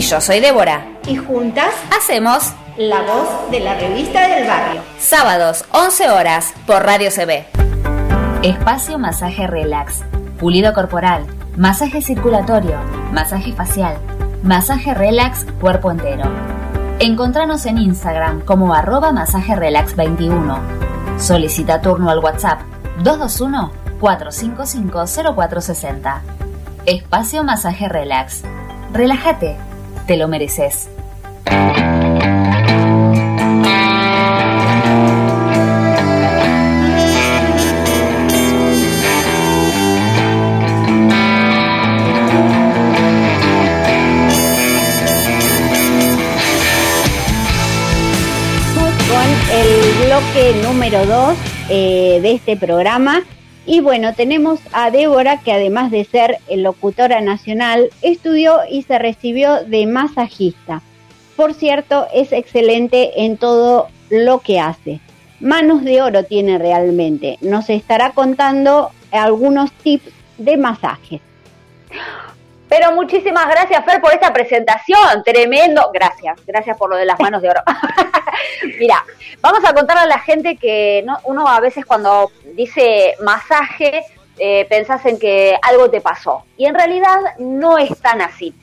Yo 0.09 0.21
soy 0.21 0.39
Débora. 0.39 0.85
Y 1.07 1.15
juntas 1.15 1.73
hacemos 1.95 2.53
La 2.77 3.01
Voz 3.01 3.49
de 3.49 3.59
la 3.59 3.75
Revista 3.75 4.27
del 4.27 4.47
Barrio. 4.47 4.81
Sábados, 4.99 5.65
11 5.71 6.09
horas, 6.11 6.53
por 6.67 6.83
Radio 6.83 7.09
CB. 7.09 7.45
Espacio 8.43 8.99
Masaje 8.99 9.47
Relax. 9.47 10.03
Pulido 10.39 10.73
corporal, 10.73 11.25
masaje 11.57 12.01
circulatorio, 12.01 12.77
masaje 13.13 13.53
facial, 13.53 13.97
masaje 14.43 14.93
relax 14.93 15.45
cuerpo 15.59 15.89
entero. 15.89 16.29
Encontranos 16.99 17.65
en 17.65 17.77
Instagram 17.77 18.41
como 18.41 18.73
arroba 18.73 19.11
masaje 19.11 19.55
relax 19.55 19.95
21. 19.95 20.59
Solicita 21.17 21.81
turno 21.81 22.09
al 22.11 22.19
WhatsApp 22.19 22.59
221 23.03 23.71
455 23.99 25.33
0460. 25.35 26.21
Espacio 26.85 27.43
Masaje 27.43 27.89
Relax. 27.89 28.43
Relájate, 28.93 29.57
te 30.05 30.17
lo 30.17 30.27
mereces. 30.27 30.89
con 49.07 49.23
el 49.51 50.05
bloque 50.05 50.61
número 50.63 51.05
2 51.05 51.37
eh, 51.69 52.19
de 52.21 52.31
este 52.33 52.57
programa. 52.57 53.23
Y 53.65 53.79
bueno, 53.81 54.13
tenemos 54.13 54.59
a 54.73 54.91
Débora, 54.91 55.39
que 55.39 55.51
además 55.51 55.89
de 55.91 56.05
ser 56.05 56.37
locutora 56.49 57.21
nacional, 57.21 57.89
estudió 58.01 58.59
y 58.69 58.83
se 58.83 58.99
recibió 58.99 59.63
de 59.63 59.87
masajista. 59.87 60.81
Por 61.35 61.53
cierto, 61.53 62.07
es 62.13 62.31
excelente 62.31 63.23
en 63.23 63.37
todo 63.37 63.87
lo 64.09 64.39
que 64.39 64.59
hace. 64.59 64.99
Manos 65.39 65.83
de 65.83 66.01
oro 66.01 66.23
tiene 66.23 66.57
realmente. 66.57 67.37
Nos 67.41 67.69
estará 67.69 68.11
contando 68.11 68.91
algunos 69.11 69.71
tips 69.71 70.11
de 70.37 70.57
masajes. 70.57 71.21
Pero 72.77 72.91
muchísimas 72.91 73.47
gracias, 73.47 73.85
Fer, 73.85 74.01
por 74.01 74.11
esta 74.11 74.33
presentación. 74.33 75.23
Tremendo. 75.23 75.91
Gracias, 75.93 76.37
gracias 76.45 76.75
por 76.75 76.89
lo 76.89 76.97
de 76.97 77.05
las 77.05 77.17
manos 77.21 77.41
de 77.41 77.49
oro. 77.49 77.61
Mira, 78.79 79.01
vamos 79.39 79.63
a 79.63 79.73
contarle 79.73 80.03
a 80.03 80.07
la 80.07 80.19
gente 80.19 80.57
que 80.57 81.05
uno 81.23 81.47
a 81.47 81.61
veces 81.61 81.85
cuando 81.85 82.33
dice 82.53 83.15
masaje, 83.23 84.03
eh, 84.37 84.65
pensás 84.69 85.05
en 85.05 85.17
que 85.17 85.57
algo 85.61 85.89
te 85.89 86.01
pasó. 86.01 86.43
Y 86.57 86.65
en 86.65 86.75
realidad 86.75 87.17
no 87.39 87.77
es 87.77 87.97
tan 88.01 88.21
así. 88.21 88.53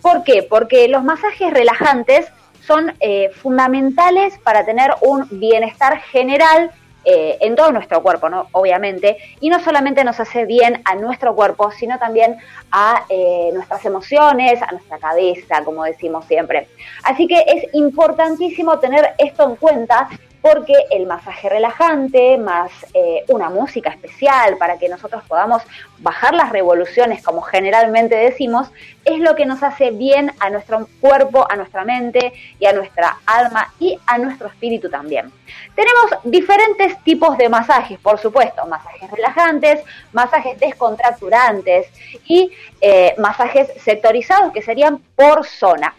¿Por 0.00 0.22
qué? 0.22 0.44
Porque 0.48 0.86
los 0.86 1.02
masajes 1.02 1.52
relajantes 1.52 2.28
son 2.64 2.94
eh, 3.00 3.30
fundamentales 3.42 4.38
para 4.44 4.64
tener 4.64 4.94
un 5.00 5.26
bienestar 5.28 6.00
general 6.02 6.70
eh, 7.08 7.38
en 7.40 7.54
todo 7.54 7.70
nuestro 7.70 8.02
cuerpo, 8.02 8.28
¿no? 8.28 8.48
obviamente, 8.50 9.16
y 9.38 9.48
no 9.48 9.60
solamente 9.60 10.02
nos 10.02 10.18
hace 10.18 10.44
bien 10.44 10.82
a 10.84 10.96
nuestro 10.96 11.36
cuerpo, 11.36 11.70
sino 11.70 12.00
también 12.00 12.36
a 12.72 13.04
eh, 13.08 13.50
nuestras 13.54 13.84
emociones, 13.84 14.60
a 14.60 14.72
nuestra 14.72 14.98
cabeza, 14.98 15.62
como 15.64 15.84
decimos 15.84 16.24
siempre. 16.24 16.66
Así 17.04 17.28
que 17.28 17.44
es 17.46 17.74
importantísimo 17.74 18.80
tener 18.80 19.14
esto 19.18 19.44
en 19.44 19.54
cuenta 19.54 20.08
porque 20.46 20.74
el 20.92 21.06
masaje 21.06 21.48
relajante, 21.48 22.38
más 22.38 22.70
eh, 22.94 23.24
una 23.26 23.50
música 23.50 23.90
especial 23.90 24.56
para 24.58 24.78
que 24.78 24.88
nosotros 24.88 25.24
podamos 25.26 25.60
bajar 25.98 26.34
las 26.34 26.52
revoluciones, 26.52 27.20
como 27.24 27.42
generalmente 27.42 28.14
decimos, 28.14 28.68
es 29.04 29.18
lo 29.18 29.34
que 29.34 29.44
nos 29.44 29.64
hace 29.64 29.90
bien 29.90 30.30
a 30.38 30.48
nuestro 30.50 30.86
cuerpo, 31.00 31.50
a 31.50 31.56
nuestra 31.56 31.84
mente 31.84 32.32
y 32.60 32.66
a 32.66 32.72
nuestra 32.72 33.18
alma 33.26 33.74
y 33.80 33.98
a 34.06 34.18
nuestro 34.18 34.46
espíritu 34.46 34.88
también. 34.88 35.32
Tenemos 35.74 36.22
diferentes 36.22 37.02
tipos 37.02 37.36
de 37.38 37.48
masajes, 37.48 37.98
por 37.98 38.20
supuesto, 38.20 38.64
masajes 38.66 39.10
relajantes, 39.10 39.80
masajes 40.12 40.60
descontracturantes 40.60 41.88
y 42.24 42.52
eh, 42.80 43.16
masajes 43.18 43.68
sectorizados 43.82 44.52
que 44.52 44.62
serían 44.62 44.98
por 45.16 45.44
zona. 45.44 45.92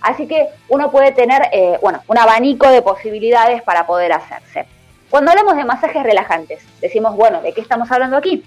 Así 0.00 0.26
que 0.26 0.48
uno 0.68 0.90
puede 0.90 1.12
tener, 1.12 1.48
eh, 1.52 1.78
bueno, 1.82 2.02
un 2.06 2.18
abanico 2.18 2.68
de 2.68 2.82
posibilidades 2.82 3.62
para 3.62 3.86
poder 3.86 4.12
hacerse. 4.12 4.66
Cuando 5.10 5.32
hablamos 5.32 5.56
de 5.56 5.64
masajes 5.64 6.02
relajantes, 6.02 6.62
decimos, 6.80 7.16
bueno, 7.16 7.42
¿de 7.42 7.52
qué 7.52 7.60
estamos 7.60 7.90
hablando 7.90 8.16
aquí? 8.16 8.44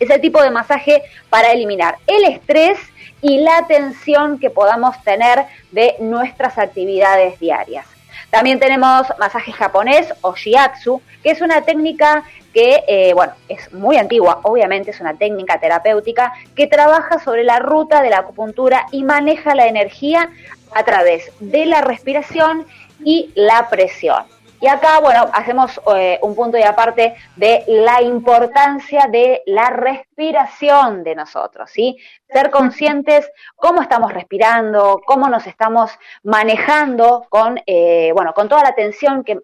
Es 0.00 0.10
el 0.10 0.20
tipo 0.20 0.42
de 0.42 0.50
masaje 0.50 1.02
para 1.30 1.52
eliminar 1.52 1.96
el 2.06 2.24
estrés 2.24 2.78
y 3.20 3.38
la 3.38 3.66
tensión 3.66 4.38
que 4.38 4.50
podamos 4.50 5.00
tener 5.02 5.46
de 5.70 5.94
nuestras 6.00 6.58
actividades 6.58 7.38
diarias. 7.38 7.86
También 8.30 8.58
tenemos 8.58 9.06
masaje 9.18 9.52
japonés 9.52 10.12
o 10.20 10.34
shiatsu, 10.34 11.00
que 11.22 11.30
es 11.30 11.40
una 11.40 11.62
técnica 11.62 12.24
que, 12.52 12.82
eh, 12.88 13.12
bueno, 13.14 13.32
es 13.48 13.72
muy 13.72 13.96
antigua, 13.96 14.40
obviamente 14.42 14.90
es 14.90 15.00
una 15.00 15.14
técnica 15.14 15.60
terapéutica 15.60 16.32
que 16.56 16.66
trabaja 16.66 17.20
sobre 17.20 17.44
la 17.44 17.60
ruta 17.60 18.02
de 18.02 18.10
la 18.10 18.18
acupuntura 18.18 18.86
y 18.90 19.04
maneja 19.04 19.54
la 19.54 19.66
energía 19.66 20.30
a 20.74 20.84
través 20.84 21.32
de 21.40 21.66
la 21.66 21.80
respiración 21.80 22.66
y 23.04 23.30
la 23.34 23.68
presión. 23.68 24.24
Y 24.60 24.66
acá, 24.66 24.98
bueno, 25.00 25.28
hacemos 25.34 25.78
eh, 25.94 26.18
un 26.22 26.34
punto 26.34 26.56
y 26.56 26.62
aparte 26.62 27.16
de 27.36 27.64
la 27.66 28.00
importancia 28.00 29.08
de 29.10 29.42
la 29.44 29.68
respiración 29.68 31.04
de 31.04 31.14
nosotros, 31.14 31.70
¿sí? 31.70 31.98
Ser 32.28 32.50
conscientes 32.50 33.30
cómo 33.56 33.82
estamos 33.82 34.12
respirando, 34.12 35.02
cómo 35.04 35.28
nos 35.28 35.46
estamos 35.46 35.90
manejando 36.22 37.26
con, 37.28 37.60
eh, 37.66 38.12
bueno, 38.14 38.32
con 38.32 38.48
toda 38.48 38.62
la 38.62 38.74
tensión 38.74 39.22
que, 39.22 39.38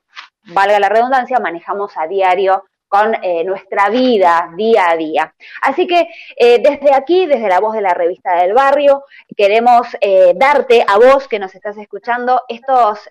valga 0.55 0.81
la 0.81 0.88
redundancia, 0.88 1.38
manejamos 1.38 1.97
a 1.97 2.07
diario 2.07 2.64
con 2.90 3.14
eh, 3.22 3.44
nuestra 3.44 3.88
vida 3.88 4.50
día 4.57 4.90
a 4.90 4.96
día. 4.96 5.33
Así 5.62 5.87
que 5.87 6.09
eh, 6.37 6.61
desde 6.61 6.92
aquí, 6.92 7.24
desde 7.24 7.48
la 7.48 7.61
voz 7.61 7.72
de 7.72 7.83
la 7.83 7.94
revista 7.94 8.35
del 8.35 8.53
barrio, 8.53 9.05
queremos 9.37 9.87
eh, 10.00 10.33
darte 10.35 10.85
a 10.87 10.98
vos 10.98 11.29
que 11.29 11.38
nos 11.38 11.55
estás 11.55 11.79
escuchando 11.79 12.42
estos, 12.48 13.09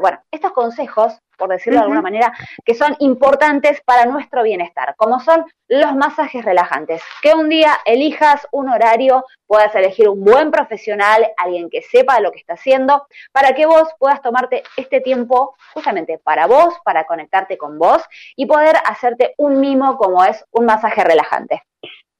bueno, 0.00 0.20
estos 0.30 0.52
consejos 0.52 1.14
por 1.42 1.50
decirlo 1.50 1.80
de 1.80 1.82
alguna 1.82 2.02
manera, 2.02 2.32
que 2.64 2.72
son 2.72 2.94
importantes 3.00 3.80
para 3.84 4.06
nuestro 4.06 4.44
bienestar, 4.44 4.94
como 4.96 5.18
son 5.18 5.44
los 5.66 5.92
masajes 5.96 6.44
relajantes. 6.44 7.02
Que 7.20 7.34
un 7.34 7.48
día 7.48 7.78
elijas 7.84 8.46
un 8.52 8.68
horario, 8.68 9.24
puedas 9.48 9.74
elegir 9.74 10.08
un 10.08 10.22
buen 10.22 10.52
profesional, 10.52 11.32
alguien 11.36 11.68
que 11.68 11.82
sepa 11.82 12.20
lo 12.20 12.30
que 12.30 12.38
está 12.38 12.52
haciendo, 12.52 13.08
para 13.32 13.56
que 13.56 13.66
vos 13.66 13.88
puedas 13.98 14.22
tomarte 14.22 14.62
este 14.76 15.00
tiempo 15.00 15.56
justamente 15.74 16.18
para 16.18 16.46
vos, 16.46 16.74
para 16.84 17.06
conectarte 17.06 17.58
con 17.58 17.76
vos 17.76 18.00
y 18.36 18.46
poder 18.46 18.76
hacerte 18.84 19.34
un 19.36 19.58
mimo 19.58 19.96
como 19.96 20.24
es 20.24 20.44
un 20.52 20.66
masaje 20.66 21.02
relajante. 21.02 21.64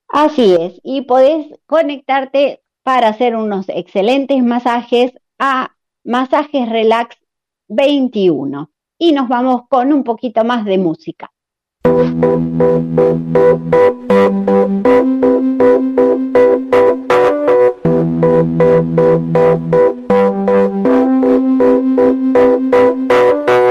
Así 0.08 0.56
es, 0.60 0.80
y 0.82 1.02
podés 1.02 1.46
conectarte 1.66 2.60
para 2.82 3.06
hacer 3.06 3.36
unos 3.36 3.68
excelentes 3.68 4.42
masajes 4.42 5.12
a 5.38 5.76
Masajes 6.02 6.68
Relax 6.68 7.16
21 7.68 8.72
y 9.02 9.10
nos 9.10 9.26
vamos 9.26 9.62
con 9.68 9.92
un 9.92 10.04
poquito 10.04 10.44
más 10.44 10.64
de 10.64 10.78
música. 10.78 11.28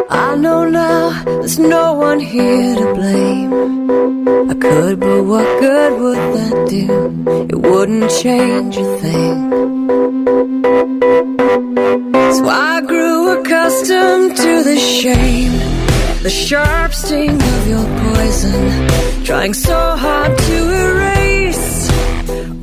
I 0.10 0.36
know 0.36 0.66
now 0.66 1.24
there's 1.24 1.58
no 1.58 1.94
one 1.94 2.20
here 2.20 2.76
to 2.76 2.94
blame. 2.94 3.41
Could, 4.72 5.02
but 5.02 5.24
what 5.24 5.60
good 5.60 6.00
would 6.00 6.18
that 6.38 6.70
do? 6.70 6.86
It 7.52 7.60
wouldn't 7.60 8.10
change 8.10 8.78
a 8.78 8.98
thing. 9.00 9.52
So 12.38 12.46
I 12.48 12.82
grew 12.88 13.38
accustomed 13.38 14.38
to 14.38 14.64
the 14.64 14.78
shame, 14.80 15.52
the 16.24 16.30
sharp 16.30 16.94
sting 16.94 17.36
of 17.36 17.68
your 17.68 17.86
poison, 18.00 19.26
trying 19.26 19.54
so 19.54 19.78
hard 20.04 20.38
to 20.38 20.58
erase 20.86 21.92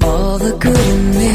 all 0.03 0.38
the 0.38 0.57
good 0.57 0.81
in 0.94 1.11
me. 1.11 1.27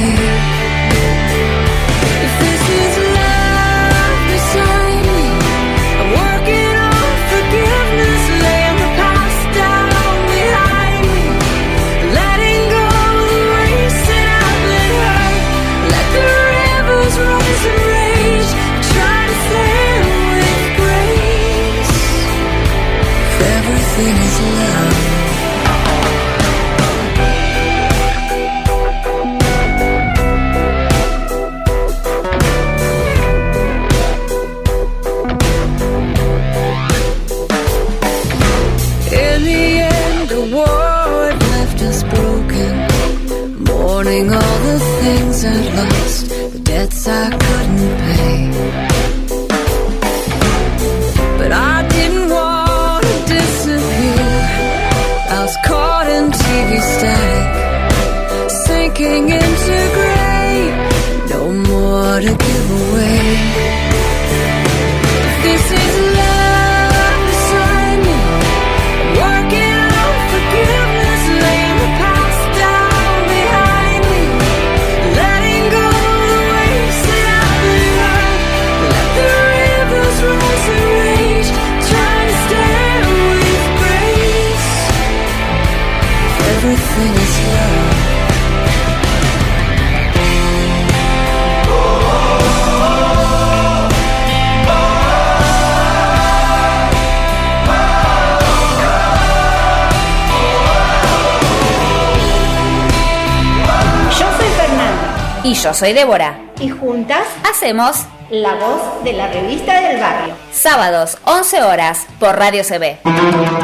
Y 105.53 105.55
yo 105.55 105.71
soy 105.71 105.93
Débora. 105.93 106.39
y 106.59 106.69
juntas 106.69 107.27
Hacemos 107.47 108.05
la 108.31 108.55
voz 108.55 109.03
de 109.03 109.13
la 109.13 109.27
revista 109.27 109.79
del 109.79 109.99
barrio. 110.01 110.33
sábados 110.51 111.19
11 111.25 111.61
horas 111.61 112.07
por 112.19 112.35
Radio 112.37 112.63
CB. 112.63 112.97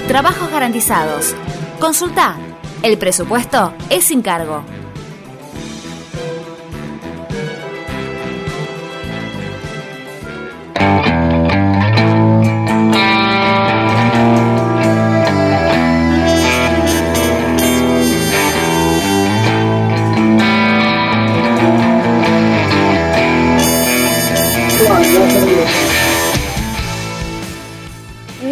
Trabajos 0.08 0.50
garantizados. 0.50 1.36
Consulta. 1.78 2.34
El 2.82 2.98
presupuesto 2.98 3.72
es 3.90 4.06
sin 4.06 4.20
cargo. 4.20 4.64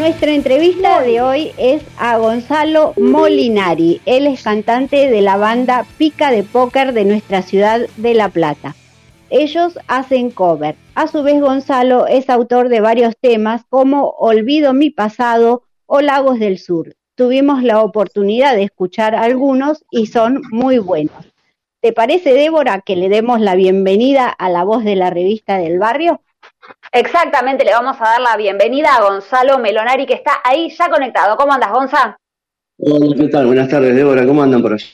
Nuestra 0.03 0.33
entrevista 0.33 1.01
de 1.01 1.21
hoy 1.21 1.53
es 1.59 1.85
a 1.97 2.19
Gonzalo 2.19 2.93
Molinari. 2.97 4.01
Él 4.05 4.27
es 4.27 4.43
cantante 4.43 5.09
de 5.09 5.23
la 5.23 5.37
banda 5.37 5.87
Pica 5.97 6.33
de 6.33 6.43
Póker 6.43 6.93
de 6.93 7.05
nuestra 7.05 7.43
ciudad 7.43 7.83
de 7.99 8.15
La 8.15 8.29
Plata. 8.29 8.75
Ellos 9.31 9.79
hacen 9.87 10.33
cover. 10.33 10.75
A 10.97 11.07
su 11.07 11.23
vez, 11.23 11.41
Gonzalo 11.41 12.09
es 12.09 12.29
autor 12.31 12.69
de 12.69 12.81
varios 12.81 13.15
temas 13.17 13.63
como 13.69 14.09
Olvido 14.19 14.73
mi 14.73 14.91
pasado 14.91 15.63
o 15.87 16.01
Lagos 16.01 16.41
del 16.41 16.59
Sur. 16.59 16.97
Tuvimos 17.15 17.63
la 17.63 17.81
oportunidad 17.81 18.57
de 18.57 18.65
escuchar 18.65 19.15
algunos 19.15 19.85
y 19.93 20.07
son 20.07 20.43
muy 20.51 20.79
buenos. 20.79 21.33
¿Te 21.81 21.93
parece, 21.93 22.33
Débora, 22.33 22.81
que 22.81 22.97
le 22.97 23.09
demos 23.09 23.41
la 23.41 23.55
bienvenida 23.55 24.29
a 24.29 24.49
la 24.49 24.65
voz 24.65 24.83
de 24.83 24.97
la 24.97 25.11
revista 25.11 25.59
del 25.59 25.79
barrio? 25.79 26.21
Exactamente, 26.95 27.65
le 27.65 27.73
vamos 27.73 27.97
a 28.01 28.05
dar 28.05 28.21
la 28.21 28.37
bienvenida 28.37 28.95
a 28.95 29.01
Gonzalo 29.03 29.59
Melonari, 29.59 30.05
que 30.05 30.13
está 30.13 30.43
ahí 30.45 30.69
ya 30.69 30.91
conectado. 30.91 31.39
¿Cómo 31.39 31.55
andas, 31.55 31.73
Gonza? 31.73 32.19
Hola, 32.79 33.17
¿qué 33.17 33.29
tal? 33.29 33.47
Buenas 33.47 33.69
tardes, 33.69 33.97
Débora. 33.97 34.27
¿Cómo 34.27 34.43
andan 34.43 34.61
por 34.61 34.75
allá? 34.75 34.87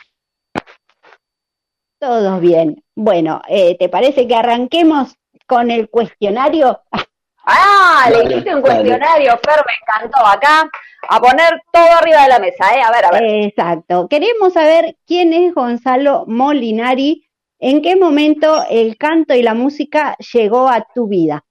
Todos 1.98 2.40
bien. 2.40 2.84
Bueno, 2.94 3.42
eh, 3.48 3.76
¿te 3.78 3.88
parece 3.88 4.28
que 4.28 4.37
arranquemos 4.37 5.16
con 5.46 5.70
el 5.70 5.90
cuestionario? 5.90 6.80
Ah, 7.50 8.11
le 8.11 8.24
hiciste 8.24 8.54
un 8.54 8.61
dale. 8.61 8.74
cuestionario, 8.74 9.30
Fer, 9.42 9.64
me 9.66 9.72
encantó. 9.80 10.18
Acá, 10.26 10.70
a 11.08 11.18
poner 11.18 11.62
todo 11.72 11.92
arriba 11.98 12.24
de 12.24 12.28
la 12.28 12.38
mesa, 12.38 12.76
¿eh? 12.76 12.82
A 12.82 12.90
ver, 12.90 13.04
a 13.06 13.11
ver. 13.11 13.22
Exacto. 13.24 14.06
Queremos 14.06 14.52
saber 14.52 14.96
quién 15.06 15.32
es 15.32 15.54
Gonzalo 15.54 16.24
Molinari, 16.26 17.26
en 17.58 17.80
qué 17.80 17.96
momento 17.96 18.62
el 18.68 18.98
canto 18.98 19.32
y 19.32 19.40
la 19.40 19.54
música 19.54 20.14
llegó 20.34 20.68
a 20.68 20.87
tu 20.94 21.08
vida. 21.08 21.42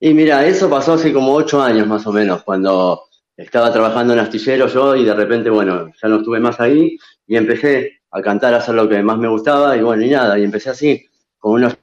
Y 0.00 0.14
mira, 0.14 0.46
eso 0.46 0.70
pasó 0.70 0.94
hace 0.94 1.12
como 1.12 1.34
ocho 1.34 1.60
años 1.60 1.86
más 1.86 2.06
o 2.06 2.12
menos, 2.12 2.42
cuando 2.44 3.04
estaba 3.36 3.72
trabajando 3.72 4.12
en 4.12 4.20
astillero 4.20 4.66
yo 4.68 4.94
y 4.96 5.04
de 5.04 5.14
repente, 5.14 5.50
bueno, 5.50 5.92
ya 6.00 6.08
no 6.08 6.18
estuve 6.18 6.40
más 6.40 6.60
ahí 6.60 6.96
y 7.26 7.36
empecé 7.36 8.00
a 8.10 8.22
cantar, 8.22 8.54
a 8.54 8.58
hacer 8.58 8.74
lo 8.74 8.88
que 8.88 9.02
más 9.02 9.18
me 9.18 9.28
gustaba 9.28 9.76
y 9.76 9.82
bueno, 9.82 10.02
y 10.04 10.10
nada, 10.10 10.38
y 10.38 10.44
empecé 10.44 10.70
así, 10.70 11.04
con 11.38 11.52
unos... 11.52 11.76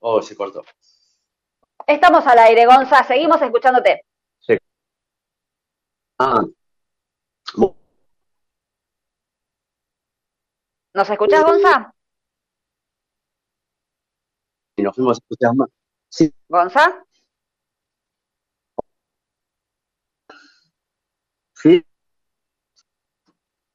Oh, 0.00 0.22
se 0.22 0.36
cortó. 0.36 0.64
Estamos 1.86 2.26
al 2.26 2.38
aire, 2.38 2.66
Gonza, 2.66 3.02
seguimos 3.04 3.40
escuchándote. 3.42 4.02
Ah, 6.18 6.42
bu- 6.42 6.54
¿Nos 10.94 11.10
escuchás, 11.10 11.44
Gonza? 11.44 11.94
y 14.76 14.82
nos 14.82 14.94
fuimos 14.94 15.18
a 15.18 15.20
escuchar 15.20 15.54
más. 15.54 15.68
Sí, 16.08 16.32
¿Gonza? 16.48 17.04
sí, 21.54 21.84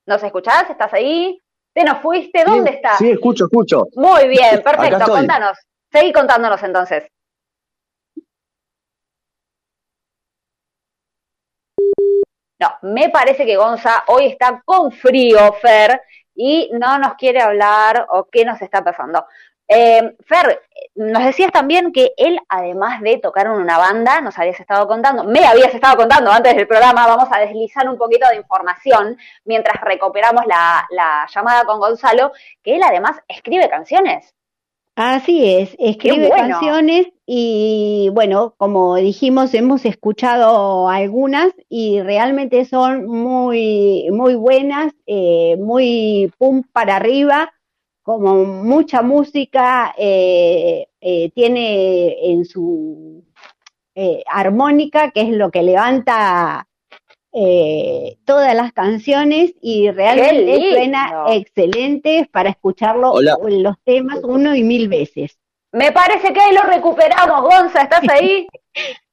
¿Nos 0.06 0.24
escuchás? 0.24 0.70
¿Estás 0.70 0.94
ahí? 0.94 1.42
¿Te 1.74 1.84
nos 1.84 2.00
fuiste? 2.02 2.44
¿Dónde 2.44 2.72
sí, 2.72 2.76
estás? 2.78 2.98
Sí, 2.98 3.12
escucho, 3.12 3.46
escucho. 3.46 3.86
Muy 3.94 4.28
bien, 4.28 4.62
perfecto, 4.64 5.06
contanos. 5.06 5.58
Seguí 5.92 6.12
contándonos 6.12 6.62
entonces. 6.64 7.10
No, 12.60 12.78
me 12.82 13.10
parece 13.10 13.46
que 13.46 13.56
Gonza 13.56 14.04
hoy 14.08 14.26
está 14.28 14.62
con 14.66 14.92
frío, 14.92 15.54
Fer, 15.54 16.02
y 16.36 16.70
no 16.74 16.98
nos 17.00 17.14
quiere 17.16 17.42
hablar 17.42 18.06
o 18.10 18.26
qué 18.26 18.44
nos 18.44 18.62
está 18.62 18.84
pasando. 18.84 19.26
Eh, 19.66 20.16
Fer, 20.26 20.62
nos 20.96 21.24
decías 21.24 21.52
también 21.52 21.94
que 21.94 22.12
él, 22.18 22.38
además 22.50 23.02
de 23.02 23.18
tocar 23.20 23.46
en 23.46 23.54
una 23.54 23.78
banda, 23.78 24.20
nos 24.20 24.38
habías 24.38 24.60
estado 24.60 24.88
contando, 24.88 25.24
me 25.24 25.46
habías 25.46 25.74
estado 25.74 25.96
contando 25.96 26.32
antes 26.32 26.56
del 26.56 26.68
programa, 26.68 27.08
vamos 27.08 27.30
a 27.32 27.40
deslizar 27.40 27.88
un 27.88 27.98
poquito 27.98 28.28
de 28.28 28.38
información 28.38 29.18
mientras 29.46 29.80
recuperamos 29.82 30.46
la 30.46 31.28
llamada 31.34 31.64
con 31.66 31.80
Gonzalo, 31.80 32.34
que 32.62 32.76
él 32.76 32.84
además 32.84 33.22
escribe 33.28 33.70
canciones. 33.70 34.34
Así 35.02 35.46
es, 35.46 35.78
escribe 35.80 36.28
bueno. 36.28 36.60
canciones 36.60 37.08
y 37.26 38.10
bueno, 38.12 38.54
como 38.58 38.98
dijimos, 38.98 39.54
hemos 39.54 39.86
escuchado 39.86 40.90
algunas 40.90 41.54
y 41.70 42.02
realmente 42.02 42.66
son 42.66 43.06
muy, 43.06 44.10
muy 44.12 44.36
buenas, 44.36 44.92
eh, 45.06 45.56
muy 45.58 46.34
pum 46.38 46.64
para 46.74 46.98
arriba, 46.98 47.50
como 48.04 48.44
mucha 48.44 49.02
música, 49.02 49.96
eh, 49.98 50.88
eh, 51.00 51.32
tiene 51.34 52.32
en 52.34 52.44
su 52.44 53.24
armónica, 54.28 55.12
que 55.12 55.22
es 55.22 55.30
lo 55.30 55.50
que 55.50 55.64
levanta 55.64 56.69
eh, 57.32 58.18
todas 58.26 58.56
las 58.56 58.74
canciones 58.74 59.54
y 59.62 59.90
realmente 59.92 60.72
suena 60.72 61.26
excelente 61.30 62.28
para 62.32 62.50
escucharlo 62.50 63.12
Hola. 63.12 63.38
los 63.48 63.76
temas 63.84 64.20
uno 64.24 64.56
y 64.56 64.64
mil 64.64 64.88
veces. 64.88 65.38
Me 65.72 65.92
parece 65.92 66.34
que 66.34 66.40
ahí 66.40 66.56
lo 66.56 66.64
recuperamos, 66.64 67.42
Gonza, 67.42 67.84
¿estás 67.84 68.02
ahí? 68.10 68.48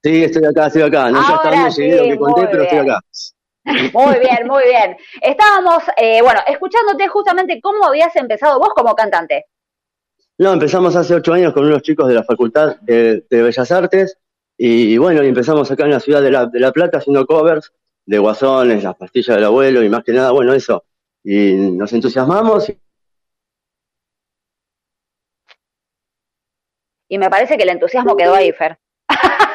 Sí, 0.03 0.23
estoy 0.23 0.45
acá, 0.45 0.69
estoy 0.69 0.83
acá. 0.83 1.11
No 1.11 1.21
sé 1.21 1.33
hasta 1.33 1.51
llegué, 1.51 1.71
sí, 1.73 1.91
lo 1.99 2.05
que 2.05 2.19
conté, 2.19 2.41
muy 2.43 2.51
pero 2.53 2.63
estoy 2.63 2.79
bien. 2.79 2.91
acá. 2.93 3.01
Muy 3.93 4.19
bien, 4.21 4.47
muy 4.47 4.63
bien. 4.63 4.97
Estábamos, 5.21 5.83
eh, 5.97 6.23
bueno, 6.23 6.41
escuchándote 6.47 7.09
justamente 7.09 7.61
cómo 7.61 7.85
habías 7.87 8.15
empezado 8.15 8.61
vos 8.61 8.69
como 8.69 8.95
cantante. 8.95 9.47
No, 10.39 10.53
empezamos 10.53 10.95
hace 10.95 11.15
ocho 11.15 11.33
años 11.33 11.53
con 11.53 11.65
unos 11.65 11.83
chicos 11.83 12.07
de 12.07 12.15
la 12.15 12.23
Facultad 12.23 12.77
de, 12.83 13.25
de 13.29 13.43
Bellas 13.43 13.73
Artes 13.73 14.17
Y 14.57 14.97
bueno, 14.99 15.25
y 15.25 15.29
empezamos 15.29 15.69
acá 15.73 15.85
en 15.85 15.91
la 15.91 16.01
ciudad 16.01 16.23
de 16.23 16.31
La, 16.31 16.47
de 16.47 16.61
la 16.61 16.71
Plata 16.71 16.99
haciendo 16.99 17.27
covers 17.27 17.73
de 18.07 18.19
Guasones, 18.19 18.85
las 18.85 18.97
pastillas 18.97 19.37
del 19.37 19.45
abuelo 19.45 19.83
y 19.83 19.89
más 19.89 20.05
que 20.05 20.13
nada, 20.13 20.31
bueno, 20.31 20.55
eso. 20.55 20.85
Y 21.23 21.55
nos 21.55 21.93
entusiasmamos 21.93 22.73
Y 27.09 27.19
me 27.19 27.31
parece 27.31 27.57
que 27.57 27.63
el 27.63 27.69
entusiasmo 27.69 28.17
quedó 28.17 28.35
ahí, 28.35 28.53
Fer. 28.53 28.79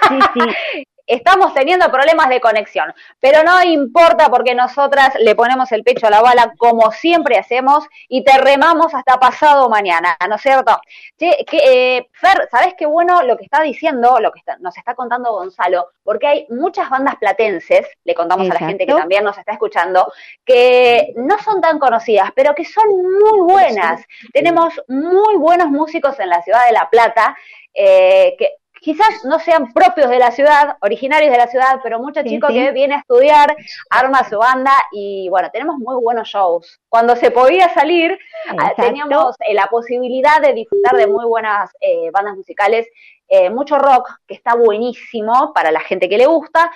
Sí, 0.08 0.20
sí. 0.34 0.84
Estamos 1.12 1.54
teniendo 1.54 1.91
problemas 1.91 2.30
de 2.30 2.39
conexión, 2.39 2.93
pero 3.19 3.43
no 3.43 3.62
importa 3.63 4.30
porque 4.30 4.56
nosotras 4.56 5.13
le 5.19 5.36
ponemos 5.36 5.71
el 5.74 5.84
pecho 5.84 6.08
a 6.08 6.10
la 6.10 6.21
bala 6.21 6.54
como 6.58 6.91
siempre 6.91 7.38
hacemos 7.38 7.86
y 8.08 8.24
te 8.24 8.38
remamos 8.38 8.93
hasta 8.93 9.19
pasado 9.19 9.69
mañana, 9.69 10.15
¿no 10.30 10.36
es 10.36 10.41
cierto? 10.41 10.80
Che, 11.19 11.43
que, 11.45 11.58
eh, 11.97 12.10
Fer, 12.13 12.47
¿sabes 12.50 12.76
qué 12.78 12.86
bueno 12.86 13.24
lo 13.24 13.36
que 13.36 13.43
está 13.43 13.62
diciendo, 13.62 14.19
lo 14.21 14.32
que 14.32 14.39
está- 14.39 14.58
nos 14.60 14.78
está 14.78 14.95
contando 14.95 15.34
Gonzalo? 15.34 15.89
Porque 16.04 16.28
hay 16.28 16.47
muchas 16.50 16.89
bandas 16.89 17.15
platenses, 17.17 17.86
le 18.06 18.15
contamos 18.15 18.50
a 18.50 18.54
la 18.54 18.60
gente 18.67 18.86
que 18.86 18.93
también 19.02 19.24
nos 19.24 19.38
está 19.38 19.52
escuchando, 19.52 20.12
que 20.45 21.13
no 21.17 21.38
son 21.39 21.60
tan 21.62 21.78
conocidas, 21.78 22.30
pero 22.36 22.56
que 22.56 22.63
son 22.65 22.86
muy 22.89 23.39
buenas. 23.54 24.02
Tenemos 24.34 24.82
muy 24.88 25.36
buenos 25.36 25.67
músicos 25.67 26.19
en 26.19 26.30
la 26.30 26.41
ciudad 26.41 26.65
de 26.67 26.71
La 26.71 26.89
Plata, 26.89 27.36
eh, 27.74 28.36
que 28.38 28.61
quizás 28.82 29.24
no 29.24 29.39
sean 29.39 29.72
propios 29.74 30.10
de 30.10 30.17
la 30.17 30.32
ciudad, 30.32 30.76
originarios 30.82 31.32
de 31.32 31.38
la 31.38 31.48
ciudad, 31.48 31.80
pero 31.84 32.00
mucho 32.00 32.22
Sí, 32.24 32.30
chico 32.30 32.48
sí. 32.48 32.56
que 32.56 32.72
viene 32.72 32.96
a 32.96 33.00
estudiar, 33.00 33.56
arma 33.89 34.28
su 34.28 34.39
banda 34.39 34.74
y 34.91 35.30
bueno, 35.30 35.50
tenemos 35.52 35.78
muy 35.78 35.96
buenos 36.02 36.28
shows. 36.28 36.82
Cuando 36.89 37.15
se 37.15 37.30
podía 37.30 37.70
salir, 37.74 38.17
ah, 38.50 38.54
Exacto. 38.54 38.82
teníamos 38.82 39.36
eh, 39.48 39.54
la 39.54 39.67
posibilidad 39.67 40.41
de 40.41 40.54
disfrutar 40.54 40.98
de 40.98 41.06
muy 41.08 41.26
buenas 41.26 41.70
eh, 41.80 42.10
bandas 42.12 42.36
musicales, 42.36 42.88
eh, 43.28 43.52
mucho 43.52 43.78
rock, 43.78 44.10
que 44.28 44.34
está 44.34 44.56
buenísimo 44.56 45.54
para 45.54 45.72
la 45.72 45.80
gente 45.82 46.10
que 46.10 46.17
le 46.17 46.26
gusta, 46.26 46.72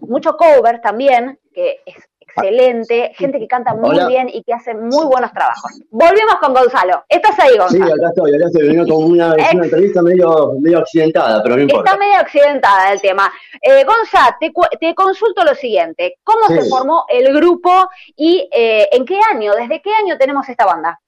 mucho 0.00 0.36
cover 0.36 0.80
también, 0.80 1.38
que 1.52 1.80
es 1.86 1.96
excelente, 2.36 3.12
gente 3.16 3.38
que 3.38 3.46
canta 3.46 3.74
muy 3.74 3.90
Hola. 3.90 4.08
bien 4.08 4.28
y 4.32 4.42
que 4.42 4.52
hace 4.52 4.74
muy 4.74 5.04
buenos 5.06 5.32
trabajos. 5.32 5.70
Volvemos 5.90 6.34
con 6.40 6.54
Gonzalo. 6.54 7.04
¿Estás 7.08 7.38
ahí, 7.38 7.52
Sí, 7.52 7.58
Gonzalo? 7.58 7.94
acá 7.94 8.08
estoy, 8.08 8.34
acá 8.34 8.46
estoy. 8.46 8.68
Vino 8.68 8.86
con 8.86 9.04
una, 9.04 9.34
entrevista 9.50 10.02
medio, 10.02 10.52
medio 10.60 10.78
accidentada, 10.78 11.42
pero 11.42 11.56
no 11.56 11.62
importa. 11.62 11.90
Está 11.90 11.98
medio 12.04 12.18
accidentada 12.18 12.92
el 12.92 13.00
tema. 13.00 13.32
Eh, 13.62 13.84
Gonza, 13.84 14.36
te, 14.40 14.52
te 14.80 14.94
consulto 14.94 15.44
lo 15.44 15.54
siguiente. 15.54 16.16
¿Cómo 16.22 16.46
Sí. 16.48 16.54
se 16.60 16.68
formó 16.68 17.04
el 17.08 17.32
grupo 17.34 17.88
y 18.16 18.48
eh, 18.52 18.88
en 18.92 19.04
qué 19.04 19.18
año, 19.32 19.52
desde 19.54 19.80
qué 19.80 19.90
año 19.94 20.16
tenemos 20.18 20.48
esta 20.48 20.66
banda? 20.66 21.00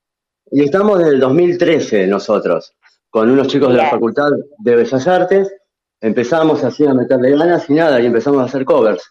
Y 0.50 0.64
estamos 0.64 0.98
desde 0.98 1.12
el 1.12 1.20
2013 1.20 2.06
nosotros, 2.06 2.72
con 3.10 3.28
unos 3.30 3.48
chicos 3.48 3.70
de 3.70 3.78
la. 3.78 3.90
Facultad 3.90 4.28
de 4.58 4.76
Bellas 4.76 5.06
Artes. 5.08 5.52
Empezamos 6.00 6.62
así 6.62 6.86
a 6.86 6.92
meterle 6.94 7.36
ganas 7.36 7.68
y 7.70 7.72
nada, 7.74 7.98
y 8.00 8.06
empezamos 8.06 8.40
a 8.42 8.44
hacer 8.44 8.64
covers. 8.64 9.10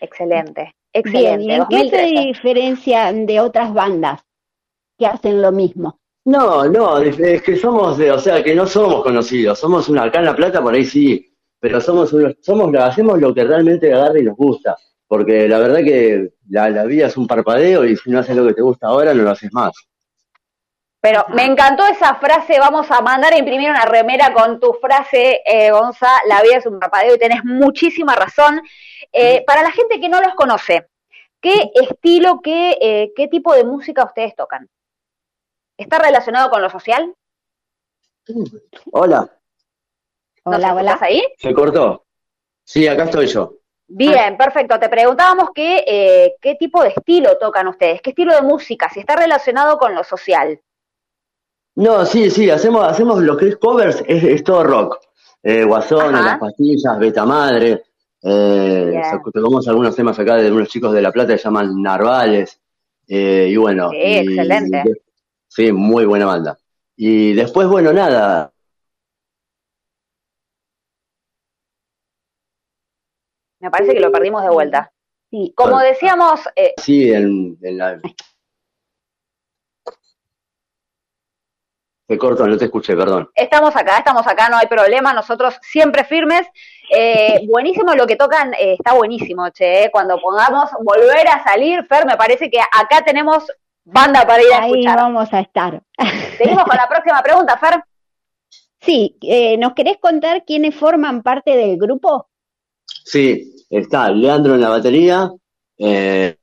Excelente, 0.00 0.74
excelente. 0.94 1.44
¿y 1.44 1.52
en 1.52 1.66
qué 1.68 1.76
se 1.76 1.96
2013. 1.96 2.26
diferencian 2.26 3.26
de 3.26 3.40
otras 3.40 3.74
bandas 3.74 4.22
que 4.98 5.06
hacen 5.06 5.42
lo 5.42 5.52
mismo? 5.52 6.00
No, 6.24 6.64
no, 6.64 6.98
es 7.00 7.18
es 7.18 7.42
que 7.42 7.56
somos 7.56 7.98
de, 7.98 8.10
o 8.10 8.18
sea, 8.18 8.42
que 8.42 8.54
no 8.54 8.66
somos 8.66 9.02
conocidos, 9.02 9.58
somos 9.58 9.90
una, 9.90 10.04
acá 10.04 10.20
en 10.20 10.24
La 10.24 10.34
Plata 10.34 10.62
por 10.62 10.72
ahí 10.72 10.86
sí, 10.86 11.36
pero 11.60 11.82
somos 11.82 12.14
unos, 12.14 12.36
somos, 12.40 12.74
hacemos 12.76 13.20
lo 13.20 13.34
que 13.34 13.44
realmente 13.44 13.92
agarra 13.92 14.18
y 14.18 14.22
nos 14.22 14.36
gusta, 14.36 14.74
porque 15.06 15.46
la 15.46 15.58
verdad 15.58 15.80
que 15.84 16.30
la, 16.48 16.70
la 16.70 16.84
vida 16.84 17.08
es 17.08 17.16
un 17.18 17.26
parpadeo 17.26 17.84
y 17.84 17.94
si 17.96 18.10
no 18.10 18.20
haces 18.20 18.36
lo 18.36 18.46
que 18.46 18.54
te 18.54 18.62
gusta 18.62 18.86
ahora, 18.86 19.12
no 19.12 19.22
lo 19.22 19.30
haces 19.30 19.52
más. 19.52 19.72
Pero 21.04 21.26
me 21.34 21.44
encantó 21.44 21.84
esa 21.86 22.14
frase, 22.14 22.58
vamos 22.58 22.90
a 22.90 23.02
mandar 23.02 23.34
a 23.34 23.36
imprimir 23.36 23.68
una 23.68 23.84
remera 23.84 24.32
con 24.32 24.58
tu 24.58 24.72
frase, 24.80 25.42
eh, 25.44 25.70
Gonza, 25.70 26.08
la 26.26 26.40
vida 26.40 26.56
es 26.56 26.64
un 26.64 26.80
parpadeo 26.80 27.16
y 27.16 27.18
tenés 27.18 27.44
muchísima 27.44 28.14
razón. 28.14 28.62
Eh, 29.16 29.44
para 29.46 29.62
la 29.62 29.70
gente 29.70 30.00
que 30.00 30.08
no 30.08 30.20
los 30.20 30.34
conoce, 30.34 30.88
¿qué 31.40 31.70
estilo, 31.74 32.40
qué, 32.42 32.76
eh, 32.80 33.12
qué 33.14 33.28
tipo 33.28 33.54
de 33.54 33.62
música 33.62 34.04
ustedes 34.04 34.34
tocan? 34.34 34.68
¿Está 35.76 36.00
relacionado 36.00 36.50
con 36.50 36.60
lo 36.60 36.68
social? 36.68 37.14
Hola, 38.90 39.30
¿Nos 40.44 40.56
Hola, 40.56 40.74
hola. 40.74 40.80
escuchás 40.92 41.02
ahí? 41.02 41.22
¿se 41.38 41.54
cortó? 41.54 42.04
Sí, 42.64 42.88
acá 42.88 43.04
estoy 43.04 43.26
yo. 43.28 43.54
Bien, 43.86 44.36
perfecto. 44.36 44.78
Te 44.80 44.88
preguntábamos 44.88 45.50
qué, 45.54 45.84
eh, 45.86 46.34
qué 46.40 46.54
tipo 46.56 46.82
de 46.82 46.88
estilo 46.88 47.38
tocan 47.38 47.68
ustedes, 47.68 48.00
qué 48.02 48.10
estilo 48.10 48.34
de 48.34 48.42
música, 48.42 48.88
si 48.88 49.00
está 49.00 49.14
relacionado 49.14 49.78
con 49.78 49.94
lo 49.94 50.02
social. 50.02 50.60
No, 51.76 52.04
sí, 52.04 52.30
sí, 52.30 52.50
hacemos, 52.50 52.84
hacemos 52.86 53.20
lo 53.20 53.36
que 53.36 53.48
es 53.48 53.56
covers, 53.58 54.02
es, 54.08 54.24
es 54.24 54.42
todo 54.42 54.64
rock. 54.64 54.98
Eh, 55.42 55.64
Guasones, 55.64 56.20
Ajá. 56.20 56.30
Las 56.30 56.38
Pastillas, 56.40 56.98
Beta 56.98 57.24
Madre. 57.24 57.82
Eh, 58.26 59.00
sac- 59.04 59.30
tocamos 59.32 59.68
algunos 59.68 59.94
temas 59.94 60.18
acá 60.18 60.36
de 60.36 60.50
unos 60.50 60.68
chicos 60.68 60.92
de 60.94 61.02
La 61.02 61.12
Plata 61.12 61.32
que 61.34 61.38
se 61.38 61.44
llaman 61.44 61.80
Narvales. 61.82 62.60
eh, 63.06 63.48
y 63.50 63.56
bueno. 63.56 63.90
Sí, 63.90 63.96
y- 63.98 64.16
excelente. 64.16 64.82
sí, 65.46 65.70
muy 65.72 66.06
buena 66.06 66.24
banda. 66.26 66.58
Y 66.96 67.34
después, 67.34 67.68
bueno, 67.68 67.92
nada. 67.92 68.50
Me 73.60 73.70
parece 73.70 73.94
que 73.94 74.00
lo 74.00 74.10
perdimos 74.12 74.42
de 74.42 74.50
vuelta. 74.50 74.90
Sí, 75.30 75.52
Como 75.56 75.78
decíamos, 75.80 76.40
eh, 76.56 76.74
Sí, 76.80 77.10
en, 77.12 77.58
en 77.62 77.78
la. 77.78 78.00
Se 82.06 82.18
cortó, 82.18 82.46
no 82.46 82.56
te 82.58 82.66
escuché, 82.66 82.94
perdón. 82.94 83.30
estamos 83.34 83.74
acá, 83.76 83.98
estamos 83.98 84.26
acá, 84.26 84.48
no 84.50 84.58
hay 84.58 84.66
problema, 84.66 85.12
nosotros 85.14 85.58
siempre 85.62 86.04
firmes. 86.04 86.46
Eh, 86.94 87.40
buenísimo 87.50 87.94
lo 87.94 88.06
que 88.06 88.16
tocan, 88.16 88.52
eh, 88.54 88.74
está 88.78 88.92
buenísimo, 88.94 89.48
che. 89.50 89.84
eh. 89.84 89.90
Cuando 89.90 90.18
podamos 90.20 90.70
volver 90.82 91.26
a 91.28 91.42
salir, 91.42 91.84
Fer, 91.86 92.04
me 92.06 92.16
parece 92.16 92.50
que 92.50 92.60
acá 92.60 93.02
tenemos 93.04 93.44
banda 93.84 94.26
para 94.26 94.42
ir 94.42 94.52
a 94.52 94.58
ahí 94.62 94.70
escuchar. 94.72 94.96
vamos 94.96 95.32
a 95.32 95.40
estar. 95.40 95.82
Seguimos 96.38 96.64
con 96.64 96.76
la 96.76 96.88
próxima 96.88 97.22
pregunta, 97.22 97.56
Fer. 97.56 97.82
Sí, 98.80 99.16
eh, 99.22 99.56
¿nos 99.56 99.72
querés 99.72 99.96
contar 99.98 100.44
quiénes 100.44 100.74
forman 100.74 101.22
parte 101.22 101.56
del 101.56 101.78
grupo? 101.78 102.28
Sí, 102.86 103.64
está 103.70 104.10
Leandro 104.10 104.54
en 104.54 104.60
la 104.60 104.68
batería. 104.68 105.30
eh, 105.78 106.36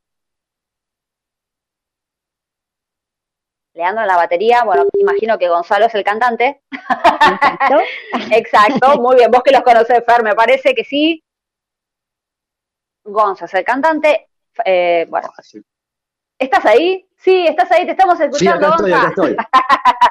Leandro 3.82 4.04
en 4.04 4.08
la 4.08 4.16
batería, 4.16 4.64
bueno, 4.64 4.86
imagino 4.94 5.40
que 5.40 5.50
Gonzalo 5.50 5.88
es 5.88 5.96
el 5.96 6.04
cantante. 6.04 6.62
Exacto. 6.72 7.80
Exacto, 8.32 9.02
muy 9.02 9.16
bien, 9.16 9.32
vos 9.32 9.42
que 9.44 9.52
los 9.52 9.62
conocés, 9.64 10.04
Fer, 10.06 10.22
me 10.24 10.36
parece 10.36 10.76
que 10.76 10.84
sí. 10.84 11.24
Gonzalo 13.04 13.48
es 13.48 13.54
el 13.56 13.64
cantante. 13.66 14.28
Eh, 14.64 15.08
bueno, 15.10 15.30
¿estás 16.38 16.66
ahí? 16.66 17.08
Sí, 17.18 17.48
estás 17.48 17.72
ahí, 17.72 17.86
te 17.86 17.92
estamos 17.92 18.18
Sí, 18.18 18.24
escuchando, 18.26 18.68
acá 18.68 18.76
estoy, 18.76 18.92
Gonza. 18.92 19.08
acá 19.08 19.10
estoy. 19.10 19.36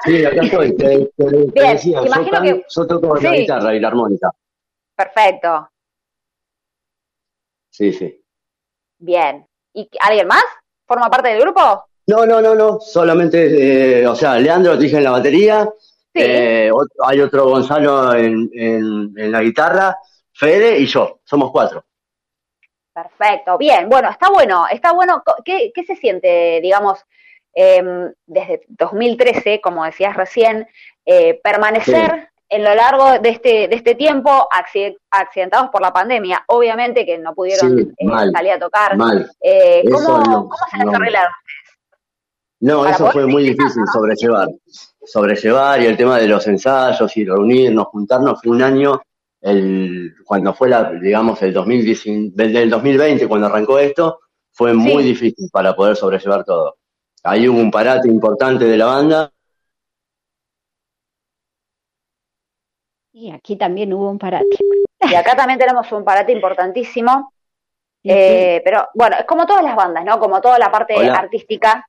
Sí, 0.03 0.25
acá 0.25 0.41
estoy. 0.43 0.75
Te, 0.75 0.85
te- 1.05 1.05
te 1.15 1.51
Bien, 1.61 1.71
decía, 1.73 1.99
yo, 2.01 2.05
imagino 2.07 2.31
can- 2.31 2.43
que- 2.43 2.65
yo 2.75 2.87
toco 2.87 3.15
la 3.15 3.21
sí. 3.31 3.37
guitarra 3.37 3.73
y 3.75 3.79
la 3.79 3.87
armónica. 3.87 4.31
Perfecto, 4.97 5.69
Sí, 7.69 7.93
sí. 7.93 8.21
bien. 8.99 9.47
¿Y 9.73 9.89
alguien 10.01 10.27
más? 10.27 10.43
¿Forma 10.85 11.09
parte 11.09 11.29
del 11.29 11.39
grupo? 11.39 11.85
No, 12.07 12.25
no, 12.25 12.41
no, 12.41 12.55
no. 12.55 12.79
Solamente, 12.79 13.99
eh, 14.01 14.07
o 14.07 14.15
sea, 14.15 14.37
Leandro 14.39 14.77
te 14.77 14.83
dije 14.83 14.97
en 14.97 15.03
la 15.03 15.11
batería. 15.11 15.69
Sí. 16.13 16.21
eh, 16.23 16.71
hay 17.05 17.21
otro 17.21 17.45
Gonzalo 17.45 18.13
en, 18.15 18.49
en, 18.53 19.13
en 19.15 19.31
la 19.31 19.41
guitarra. 19.41 19.97
Fede 20.33 20.77
y 20.79 20.85
yo. 20.85 21.19
Somos 21.23 21.51
cuatro. 21.51 21.85
Perfecto, 22.93 23.57
bien, 23.57 23.87
bueno, 23.87 24.09
está 24.09 24.29
bueno, 24.29 24.65
está 24.69 24.91
bueno. 24.91 25.23
¿Qué, 25.45 25.71
qué 25.73 25.85
se 25.85 25.95
siente, 25.95 26.59
digamos, 26.61 26.99
em, 27.53 28.11
desde 28.25 28.63
2013, 28.67 29.61
como 29.61 29.85
decías 29.85 30.15
recién, 30.17 30.67
eh, 31.05 31.39
permanecer 31.41 32.29
en 32.49 32.63
lo 32.65 32.75
largo 32.75 33.17
de 33.19 33.29
este, 33.29 33.69
de 33.69 33.75
este 33.77 33.95
tiempo 33.95 34.29
acci- 34.51 34.97
accidentados 35.09 35.69
por 35.69 35.81
la 35.81 35.93
pandemia? 35.93 36.43
Obviamente 36.47 37.05
que 37.05 37.17
no 37.17 37.33
pudieron 37.33 37.77
Sí, 37.77 37.87
eh, 37.97 38.05
salir 38.33 38.51
a 38.51 38.59
tocar. 38.59 38.97
Mal. 38.97 39.31
Eh, 39.39 39.83
¿cómo, 39.89 40.17
no- 40.19 40.43
¿Cómo 40.49 40.57
se 40.69 40.77
les 40.77 40.85
no. 40.85 40.91
arreglaron? 40.93 41.31
No, 42.61 42.85
eso 42.85 43.11
fue 43.11 43.25
muy 43.25 43.43
difícil 43.43 43.81
¿no? 43.85 43.91
sobrellevar. 43.91 44.47
Sobrellevar 45.03 45.81
y 45.81 45.87
el 45.87 45.97
tema 45.97 46.19
de 46.19 46.27
los 46.27 46.45
ensayos 46.47 47.17
y 47.17 47.25
reunirnos, 47.25 47.87
juntarnos, 47.87 48.39
fue 48.41 48.51
un 48.51 48.61
año, 48.61 49.01
el, 49.41 50.13
cuando 50.25 50.53
fue 50.53 50.69
la, 50.69 50.91
digamos, 50.91 51.41
el 51.41 51.53
2019, 51.53 52.31
del 52.35 52.53
del 52.53 52.69
2020, 52.69 53.27
cuando 53.27 53.47
arrancó 53.47 53.79
esto, 53.79 54.19
fue 54.51 54.73
muy 54.73 55.01
Sí. 55.03 55.09
difícil 55.09 55.49
para 55.51 55.75
poder 55.75 55.95
sobrellevar 55.95 56.43
todo. 56.45 56.75
Ahí 57.23 57.47
hubo 57.47 57.59
un 57.59 57.71
parate 57.71 58.07
importante 58.07 58.65
de 58.65 58.77
la 58.77 58.85
banda. 58.85 59.31
Y 63.13 63.31
aquí 63.31 63.55
también 63.55 63.93
hubo 63.93 64.09
un 64.09 64.19
parate. 64.19 64.57
Y 64.99 65.15
acá 65.15 65.35
también 65.35 65.59
tenemos 65.59 65.91
un 65.91 66.03
parate 66.03 66.31
importantísimo. 66.31 67.33
Eh, 68.03 68.61
pero 68.63 68.87
bueno, 68.95 69.17
es 69.19 69.25
como 69.25 69.45
todas 69.45 69.63
las 69.63 69.75
bandas, 69.75 70.03
¿no? 70.05 70.19
Como 70.19 70.41
toda 70.41 70.57
la 70.57 70.71
parte 70.71 70.95
Hola. 70.95 71.13
artística. 71.15 71.85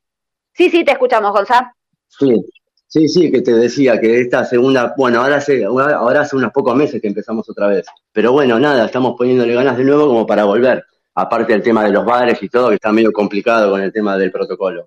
Sí, 0.55 0.71
sí, 0.71 0.85
te 0.85 0.93
escuchamos, 0.93 1.33
Gonzalo. 1.33 1.69
Sí, 2.09 2.45
Sí, 2.93 3.09
sí, 3.09 3.33
que 3.33 3.41
te 3.41 3.55
decía 3.55 3.99
que 3.99 4.21
esta 4.21 4.45
segunda, 4.45 4.93
bueno, 4.99 5.23
ahora 5.23 5.37
hace, 5.37 5.65
ahora 5.65 6.21
hace 6.21 6.37
unos 6.37 6.53
pocos 6.53 6.77
meses 6.77 7.01
que 7.01 7.09
empezamos 7.09 7.49
otra 7.49 7.69
vez. 7.69 7.87
Pero 8.13 8.33
bueno, 8.33 8.59
nada, 8.59 8.85
estamos 8.85 9.15
poniéndole 9.17 9.55
ganas 9.55 9.79
de 9.79 9.85
nuevo 9.85 10.09
como 10.09 10.27
para 10.27 10.45
volver. 10.45 10.85
Aparte 11.15 11.55
del 11.55 11.63
tema 11.63 11.85
de 11.85 11.91
los 11.91 12.05
bares 12.05 12.43
y 12.43 12.51
todo, 12.51 12.69
que 12.69 12.75
está 12.75 12.93
medio 12.93 13.11
complicado 13.11 13.71
con 13.71 13.81
el 13.81 13.91
tema 13.91 14.19
del 14.19 14.31
protocolo. 14.31 14.85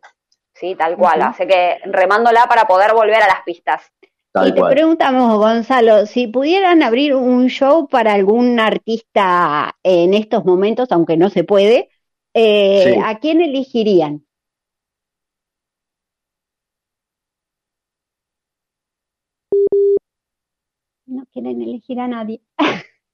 Sí, 0.53 0.75
tal 0.75 0.95
cual. 0.97 1.23
Así 1.23 1.47
que 1.47 1.79
remándola 1.85 2.45
para 2.47 2.67
poder 2.67 2.93
volver 2.93 3.23
a 3.23 3.27
las 3.27 3.41
pistas. 3.43 3.81
y 4.45 4.51
te 4.51 4.63
preguntamos, 4.63 5.39
Gonzalo, 5.39 6.05
si 6.05 6.27
pudieran 6.27 6.83
abrir 6.83 7.15
un 7.15 7.47
show 7.47 7.87
para 7.87 8.13
algún 8.13 8.59
artista 8.59 9.77
en 9.81 10.13
estos 10.13 10.45
momentos, 10.45 10.91
aunque 10.91 11.17
no 11.17 11.31
se 11.31 11.43
puede, 11.43 11.89
eh, 12.35 12.99
¿a 13.03 13.17
quién 13.17 13.41
elegirían? 13.41 14.24
No 21.07 21.25
quieren 21.31 21.61
elegir 21.61 21.99
a 21.99 22.07
nadie. 22.07 22.41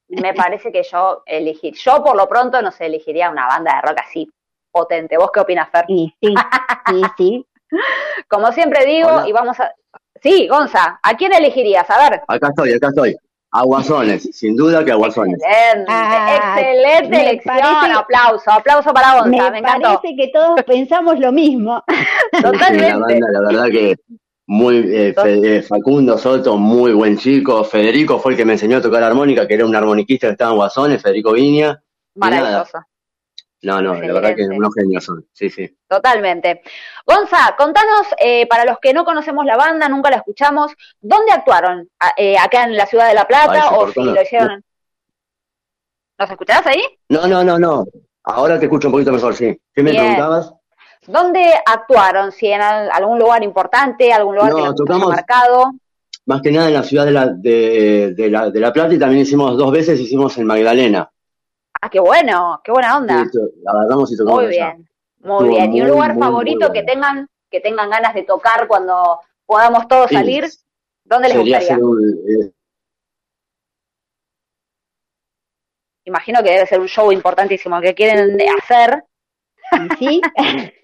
Me 0.07 0.33
parece 0.33 0.71
que 0.71 0.83
yo 0.83 1.23
elegir, 1.25 1.73
yo 1.75 2.03
por 2.03 2.17
lo 2.17 2.27
pronto 2.27 2.61
no 2.61 2.71
sé, 2.71 2.87
elegiría 2.87 3.29
una 3.29 3.47
banda 3.47 3.75
de 3.75 3.81
rock 3.87 3.99
así 4.05 4.29
potente. 4.69 5.17
¿Vos 5.17 5.31
qué 5.33 5.39
opinas, 5.39 5.69
Fer? 5.69 5.85
Sí, 5.87 6.13
sí, 6.21 7.01
sí, 7.17 7.47
Como 8.27 8.51
siempre 8.51 8.85
digo, 8.85 9.25
y 9.25 9.31
vamos 9.31 9.59
a... 9.59 9.73
Sí, 10.21 10.47
Gonza, 10.47 10.99
¿a 11.01 11.15
quién 11.15 11.33
elegirías? 11.33 11.89
A 11.89 12.09
ver. 12.09 12.21
Acá 12.27 12.49
estoy, 12.49 12.73
acá 12.73 12.87
estoy. 12.89 13.15
Aguazones, 13.53 14.29
sin 14.33 14.55
duda 14.55 14.85
que 14.85 14.91
Aguazones. 14.91 15.41
Excelente, 15.41 15.91
ah, 15.91 16.55
excelente 16.55 17.21
elección. 17.21 17.91
aplauso, 17.93 18.51
aplauso 18.51 18.93
para 18.93 19.19
Gonza, 19.19 19.51
me, 19.51 19.61
me 19.61 19.61
parece 19.61 20.15
que 20.15 20.29
todos 20.33 20.61
pensamos 20.63 21.19
lo 21.19 21.31
mismo. 21.31 21.83
Totalmente. 22.41 22.89
la, 22.89 22.97
banda, 22.97 23.27
la 23.31 23.41
verdad 23.41 23.65
que 23.71 23.95
muy 24.51 24.79
eh, 24.93 25.15
eh, 25.15 25.61
Facundo 25.61 26.17
Soto, 26.17 26.57
muy 26.57 26.91
buen 26.91 27.17
chico. 27.17 27.63
Federico 27.63 28.19
fue 28.19 28.33
el 28.33 28.37
que 28.37 28.43
me 28.43 28.53
enseñó 28.53 28.77
a 28.77 28.81
tocar 28.81 29.01
armónica, 29.01 29.47
que 29.47 29.53
era 29.53 29.65
un 29.65 29.73
armoniquista 29.73 30.27
que 30.27 30.33
estaba 30.33 30.51
en 30.51 30.57
Guasones, 30.57 31.01
Federico 31.01 31.31
Viña. 31.31 31.81
Maravilloso. 32.15 32.79
No, 33.61 33.81
no, 33.81 33.93
la 33.93 34.11
verdad 34.11 34.35
que 34.35 34.43
unos 34.43 34.73
genios 34.75 35.05
son, 35.05 35.25
sí, 35.31 35.49
sí. 35.49 35.73
Totalmente. 35.87 36.63
Gonza, 37.07 37.55
contanos, 37.57 38.07
eh, 38.19 38.45
para 38.47 38.65
los 38.65 38.77
que 38.79 38.93
no 38.93 39.05
conocemos 39.05 39.45
la 39.45 39.55
banda, 39.55 39.87
nunca 39.87 40.09
la 40.09 40.17
escuchamos, 40.17 40.73
¿dónde 40.99 41.31
actuaron? 41.31 41.89
¿Acá 41.97 42.65
en 42.65 42.75
la 42.75 42.87
ciudad 42.87 43.07
de 43.07 43.13
La 43.13 43.25
Plata 43.25 43.69
o 43.69 43.89
si 43.89 44.03
lo 44.03 44.21
hicieron? 44.21 44.61
¿Nos 46.19 46.29
escuchás 46.29 46.67
ahí? 46.67 46.81
No, 47.07 47.25
no, 47.25 47.41
no, 47.41 47.57
no. 47.57 47.85
Ahora 48.23 48.59
te 48.59 48.65
escucho 48.65 48.89
un 48.89 48.93
poquito 48.95 49.13
mejor, 49.13 49.33
sí. 49.33 49.57
¿Qué 49.73 49.81
me 49.81 49.91
preguntabas? 49.91 50.53
¿Dónde 51.07 51.53
actuaron? 51.65 52.31
¿Si 52.31 52.47
en 52.47 52.61
algún 52.61 53.17
lugar 53.17 53.43
importante, 53.43 54.13
algún 54.13 54.35
lugar 54.35 54.53
que 54.53 54.61
nos 54.61 54.75
haya 54.89 55.05
marcado? 55.05 55.71
Más 56.25 56.41
que 56.41 56.51
nada 56.51 56.67
en 56.67 56.73
la 56.75 56.83
ciudad 56.83 57.05
de 57.05 57.11
la, 57.11 57.27
de, 57.27 58.13
de, 58.15 58.29
la, 58.29 58.51
de 58.51 58.59
la 58.59 58.71
Plata 58.71 58.93
y 58.93 58.99
también 58.99 59.23
hicimos 59.23 59.57
dos 59.57 59.71
veces, 59.71 59.99
hicimos 59.99 60.37
en 60.37 60.45
Magdalena. 60.45 61.11
Ah, 61.81 61.89
qué 61.89 61.99
bueno, 61.99 62.61
qué 62.63 62.71
buena 62.71 62.97
onda. 62.97 63.23
y 63.23 63.31
tocamos 63.31 64.11
Muy 64.25 64.47
bien, 64.47 64.87
muy 65.19 65.49
bien. 65.49 65.73
¿Y 65.73 65.81
un 65.81 65.87
lugar 65.89 66.17
favorito 66.17 66.71
que 66.71 66.83
tengan 66.83 67.27
que 67.49 67.59
tengan 67.59 67.89
ganas 67.89 68.13
de 68.13 68.23
tocar 68.23 68.67
cuando 68.67 69.19
podamos 69.45 69.87
todos 69.87 70.11
salir? 70.11 70.47
¿Dónde 71.03 71.29
les 71.29 71.37
gustaría? 71.37 71.75
Eh, 71.75 72.51
Imagino 76.05 76.43
que 76.43 76.51
debe 76.51 76.67
ser 76.67 76.79
un 76.79 76.87
show 76.87 77.11
importantísimo 77.11 77.81
que 77.81 77.93
quieren 77.95 78.37
hacer. 78.59 79.03
Sí. 79.97 80.21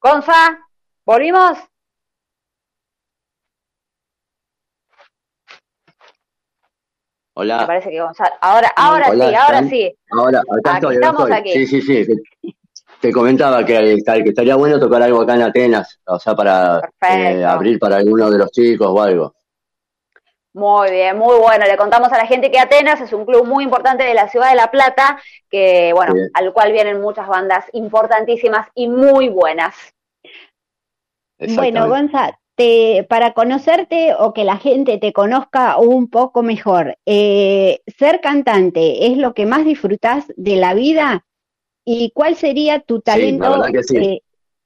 Gonza, 0.00 0.58
¿volvimos? 1.04 1.58
Hola. 7.36 7.60
Me 7.60 7.66
parece 7.66 7.90
que 7.90 8.00
Gonzalo. 8.00 8.34
Ahora, 8.40 8.72
ahora 8.76 9.10
sí, 9.10 9.34
ahora 9.34 9.62
sí. 9.64 9.92
Ahora, 10.10 10.40
acá 10.40 10.74
estoy, 10.74 10.94
estamos 10.94 11.30
Aquí. 11.30 11.52
Sí, 11.52 11.66
sí, 11.66 12.04
sí. 12.04 12.52
Te, 13.00 13.12
comentaba 13.12 13.64
que, 13.64 13.98
que, 14.04 14.28
estaría 14.28 14.54
bueno 14.56 14.78
tocar 14.78 15.02
algo 15.02 15.20
acá 15.22 15.34
en 15.34 15.42
Atenas, 15.42 16.00
o 16.06 16.18
sea, 16.18 16.34
para 16.34 16.80
eh, 17.10 17.44
abrir 17.44 17.78
para 17.78 17.96
alguno 17.96 18.30
de 18.30 18.38
los 18.38 18.50
chicos 18.50 18.86
o 18.88 19.02
algo. 19.02 19.34
Muy 20.54 20.90
bien, 20.92 21.18
muy 21.18 21.36
bueno. 21.38 21.66
Le 21.66 21.76
contamos 21.76 22.12
a 22.12 22.16
la 22.16 22.26
gente 22.26 22.50
que 22.50 22.60
Atenas 22.60 23.00
es 23.00 23.12
un 23.12 23.26
club 23.26 23.44
muy 23.44 23.64
importante 23.64 24.04
de 24.04 24.14
la 24.14 24.28
ciudad 24.28 24.50
de 24.50 24.56
La 24.56 24.70
Plata, 24.70 25.20
que 25.50 25.92
bueno, 25.92 26.14
al 26.32 26.52
cual 26.52 26.70
vienen 26.70 27.00
muchas 27.00 27.26
bandas 27.26 27.66
importantísimas 27.72 28.68
y 28.74 28.88
muy 28.88 29.28
buenas. 29.28 29.74
Bueno, 31.56 31.88
Gonzalo, 31.88 32.36
para 33.08 33.32
conocerte 33.34 34.14
o 34.16 34.32
que 34.32 34.44
la 34.44 34.56
gente 34.56 34.98
te 34.98 35.12
conozca 35.12 35.76
un 35.78 36.08
poco 36.08 36.44
mejor, 36.44 36.96
eh, 37.04 37.80
ser 37.98 38.20
cantante 38.20 39.06
es 39.06 39.18
lo 39.18 39.34
que 39.34 39.46
más 39.46 39.64
disfrutas 39.64 40.32
de 40.36 40.54
la 40.54 40.74
vida 40.74 41.26
y 41.84 42.12
cuál 42.14 42.36
sería 42.36 42.80
tu 42.80 43.00
talento 43.00 43.66
eh, 43.94 44.20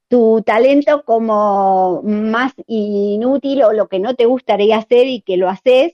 tu 0.09 0.41
talento 0.45 1.03
como 1.05 2.01
más 2.03 2.53
inútil 2.67 3.63
o 3.63 3.73
lo 3.73 3.87
que 3.87 3.99
no 3.99 4.15
te 4.15 4.25
gustaría 4.25 4.77
hacer 4.77 5.07
y 5.07 5.21
que 5.21 5.37
lo 5.37 5.47
haces. 5.47 5.93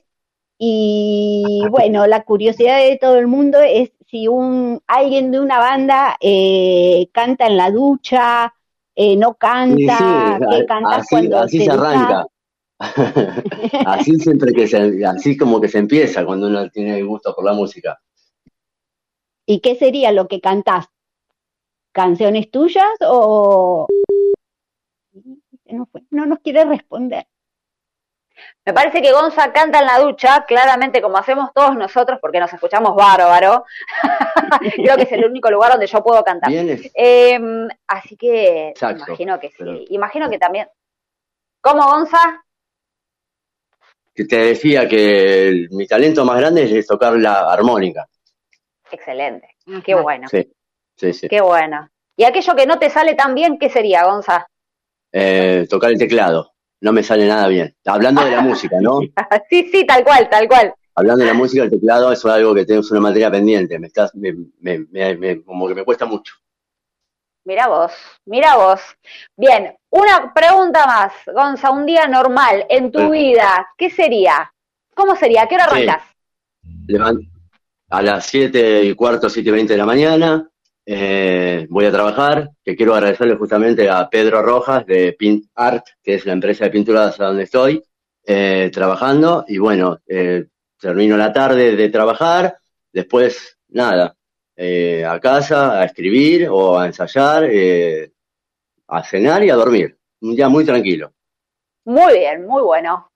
Y 0.58 1.62
bueno, 1.70 2.06
la 2.06 2.24
curiosidad 2.24 2.78
de 2.78 2.96
todo 2.96 3.18
el 3.18 3.26
mundo 3.26 3.60
es 3.60 3.92
si 4.06 4.26
un 4.28 4.80
alguien 4.86 5.30
de 5.30 5.40
una 5.40 5.58
banda 5.58 6.16
eh, 6.20 7.08
canta 7.12 7.46
en 7.46 7.56
la 7.56 7.70
ducha, 7.70 8.54
eh, 8.94 9.16
no 9.16 9.34
canta, 9.34 10.38
canta 10.66 10.96
así, 10.96 11.06
cuando 11.10 11.38
así 11.38 11.64
se, 11.64 11.70
arranca. 11.70 12.26
así 13.86 14.16
siempre 14.18 14.52
que 14.52 14.66
se, 14.66 15.04
así 15.04 15.36
como 15.36 15.60
que 15.60 15.68
se 15.68 15.78
empieza 15.78 16.24
cuando 16.24 16.46
uno 16.46 16.70
tiene 16.70 17.02
gusto 17.02 17.34
por 17.34 17.44
la 17.44 17.52
música. 17.52 18.00
¿Y 19.44 19.60
qué 19.60 19.76
sería 19.76 20.12
lo 20.12 20.26
que 20.28 20.40
cantás? 20.40 20.86
¿Canciones 21.92 22.50
tuyas 22.50 22.84
o, 23.00 23.86
no, 25.70 25.88
no 26.10 26.26
nos 26.26 26.38
quiere 26.40 26.64
responder. 26.64 27.26
Me 28.64 28.72
parece 28.72 29.00
que 29.00 29.12
Gonza 29.12 29.52
canta 29.52 29.78
en 29.80 29.86
la 29.86 29.98
ducha, 29.98 30.44
claramente 30.46 31.00
como 31.00 31.16
hacemos 31.16 31.52
todos 31.54 31.76
nosotros, 31.76 32.18
porque 32.20 32.40
nos 32.40 32.52
escuchamos 32.52 32.94
bárbaro. 32.94 33.64
Creo 34.74 34.96
que 34.96 35.04
es 35.04 35.12
el 35.12 35.24
único 35.24 35.50
lugar 35.50 35.72
donde 35.72 35.86
yo 35.86 36.02
puedo 36.02 36.22
cantar. 36.22 36.50
Em, 36.52 37.68
así 37.86 38.16
que 38.16 38.74
imagino 38.80 39.40
que 39.40 39.50
sí. 39.50 39.86
Imagino 39.90 40.28
que 40.28 40.38
también. 40.38 40.68
¿Cómo, 41.60 41.84
Gonza? 41.84 42.44
Que 44.14 44.24
te 44.24 44.36
decía 44.36 44.88
que 44.88 45.66
mi 45.70 45.86
talento 45.86 46.24
más 46.24 46.38
grande 46.38 46.78
es 46.78 46.86
tocar 46.86 47.14
la 47.16 47.52
armónica. 47.52 48.06
Excelente. 48.90 49.56
Qué 49.84 49.94
bueno. 49.94 50.28
Sí, 50.28 50.52
sí, 50.96 51.12
sí. 51.12 51.28
Qué 51.28 51.40
bueno. 51.40 51.88
¿Y 52.16 52.24
aquello 52.24 52.54
que 52.54 52.66
no 52.66 52.78
te 52.78 52.88
sale 52.88 53.14
tan 53.14 53.34
bien, 53.34 53.58
qué 53.58 53.68
sería, 53.68 54.04
Gonza? 54.04 54.48
Eh, 55.18 55.66
tocar 55.70 55.90
el 55.90 55.98
teclado. 55.98 56.52
No 56.82 56.92
me 56.92 57.02
sale 57.02 57.26
nada 57.26 57.48
bien. 57.48 57.74
Hablando 57.86 58.22
de 58.22 58.32
la 58.32 58.42
música, 58.42 58.76
¿no? 58.82 59.00
sí, 59.50 59.70
sí, 59.72 59.86
tal 59.86 60.04
cual, 60.04 60.28
tal 60.28 60.46
cual. 60.46 60.74
Hablando 60.94 61.24
de 61.24 61.30
la 61.30 61.34
música, 61.34 61.64
el 61.64 61.70
teclado 61.70 62.12
es 62.12 62.22
algo 62.26 62.54
que 62.54 62.66
tengo 62.66 62.82
una 62.90 63.00
materia 63.00 63.30
pendiente. 63.30 63.78
Me 63.78 63.86
estás, 63.86 64.14
me, 64.14 64.34
me, 64.60 65.42
como 65.42 65.68
que 65.68 65.74
me 65.74 65.84
cuesta 65.84 66.04
mucho. 66.04 66.34
Mira 67.46 67.66
vos, 67.66 67.92
mira 68.26 68.56
vos. 68.56 68.80
Bien, 69.34 69.74
una 69.88 70.34
pregunta 70.34 70.84
más, 70.84 71.12
Gonza, 71.32 71.70
un 71.70 71.86
día 71.86 72.06
normal 72.06 72.66
en 72.68 72.92
tu 72.92 73.10
vida, 73.10 73.68
¿qué 73.78 73.88
sería? 73.88 74.52
¿Cómo 74.94 75.16
sería? 75.16 75.46
qué 75.46 75.54
hora 75.54 75.64
arrancas? 75.64 76.02
A 77.88 78.02
las 78.02 78.26
siete 78.26 78.84
y 78.84 78.94
cuarto, 78.94 79.30
siete 79.30 79.48
y 79.48 79.52
veinte 79.52 79.72
de 79.74 79.78
la 79.78 79.86
mañana, 79.86 80.50
eh, 80.88 81.66
voy 81.68 81.84
a 81.84 81.90
trabajar, 81.90 82.50
que 82.64 82.76
quiero 82.76 82.94
agradecerle 82.94 83.34
justamente 83.34 83.90
a 83.90 84.08
Pedro 84.08 84.40
Rojas 84.40 84.86
de 84.86 85.14
Pint 85.14 85.46
Art, 85.56 85.84
que 86.00 86.14
es 86.14 86.24
la 86.24 86.32
empresa 86.32 86.64
de 86.64 86.70
pinturas 86.70 87.16
donde 87.18 87.42
estoy 87.42 87.82
eh, 88.24 88.70
trabajando, 88.72 89.44
y 89.48 89.58
bueno, 89.58 89.98
eh, 90.06 90.46
termino 90.78 91.16
la 91.16 91.32
tarde 91.32 91.74
de 91.74 91.88
trabajar, 91.88 92.56
después 92.92 93.58
nada, 93.70 94.16
a 94.58 95.20
casa, 95.20 95.80
a 95.80 95.84
escribir 95.84 96.48
o 96.48 96.78
a 96.78 96.86
ensayar, 96.86 97.44
a 98.88 99.02
cenar 99.02 99.44
y 99.44 99.50
a 99.50 99.54
dormir. 99.54 99.98
Un 100.20 100.34
día 100.34 100.48
muy 100.48 100.64
tranquilo. 100.64 101.12
Muy 101.84 102.14
bien, 102.14 102.46
muy 102.46 102.62
bueno. 102.62 103.10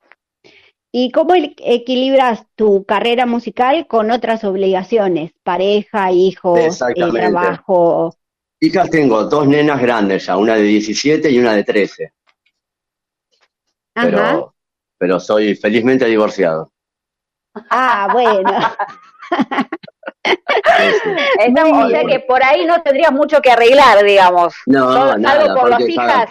¿Y 0.92 1.12
cómo 1.12 1.34
equilibras 1.34 2.44
tu 2.56 2.84
carrera 2.84 3.24
musical 3.26 3.86
con 3.86 4.10
otras 4.10 4.42
obligaciones? 4.44 5.32
Pareja, 5.42 6.10
hijos, 6.10 6.78
trabajo. 6.94 8.16
Hijas 8.60 8.90
tengo, 8.90 9.24
dos 9.24 9.46
nenas 9.46 9.80
grandes 9.80 10.26
ya, 10.26 10.36
una 10.36 10.56
de 10.56 10.62
17 10.62 11.30
y 11.30 11.38
una 11.38 11.54
de 11.54 11.64
13. 11.64 12.12
Pero, 13.94 14.54
pero 14.98 15.20
soy 15.20 15.54
felizmente 15.54 16.06
divorciado. 16.06 16.72
Ah, 17.70 18.08
bueno. 18.12 18.50
o 21.84 21.88
sea 21.88 22.04
que 22.04 22.20
por 22.20 22.42
ahí 22.42 22.64
no 22.66 22.82
tendrías 22.82 23.12
mucho 23.12 23.40
que 23.40 23.50
arreglar, 23.50 24.04
digamos. 24.04 24.54
No, 24.66 24.90
Algo 24.90 25.54
por 25.60 25.70
las 25.70 25.88
hijas. 25.88 26.30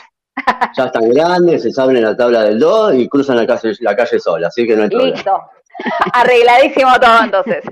Ya 0.76 0.86
están 0.86 1.10
grandes, 1.10 1.64
se 1.64 1.72
saben 1.72 2.02
la 2.02 2.16
tabla 2.16 2.44
del 2.44 2.60
2 2.60 2.96
y 2.96 3.08
cruzan 3.08 3.38
la 3.38 3.48
calle, 3.48 3.72
la 3.80 3.96
calle 3.96 4.20
sola, 4.20 4.48
así 4.48 4.66
que 4.68 4.76
no 4.76 4.84
hay 4.84 4.90
problema. 4.90 5.16
Listo. 5.16 5.32
Arregladísimo 6.14 6.92
todo 7.00 7.24
entonces. 7.24 7.64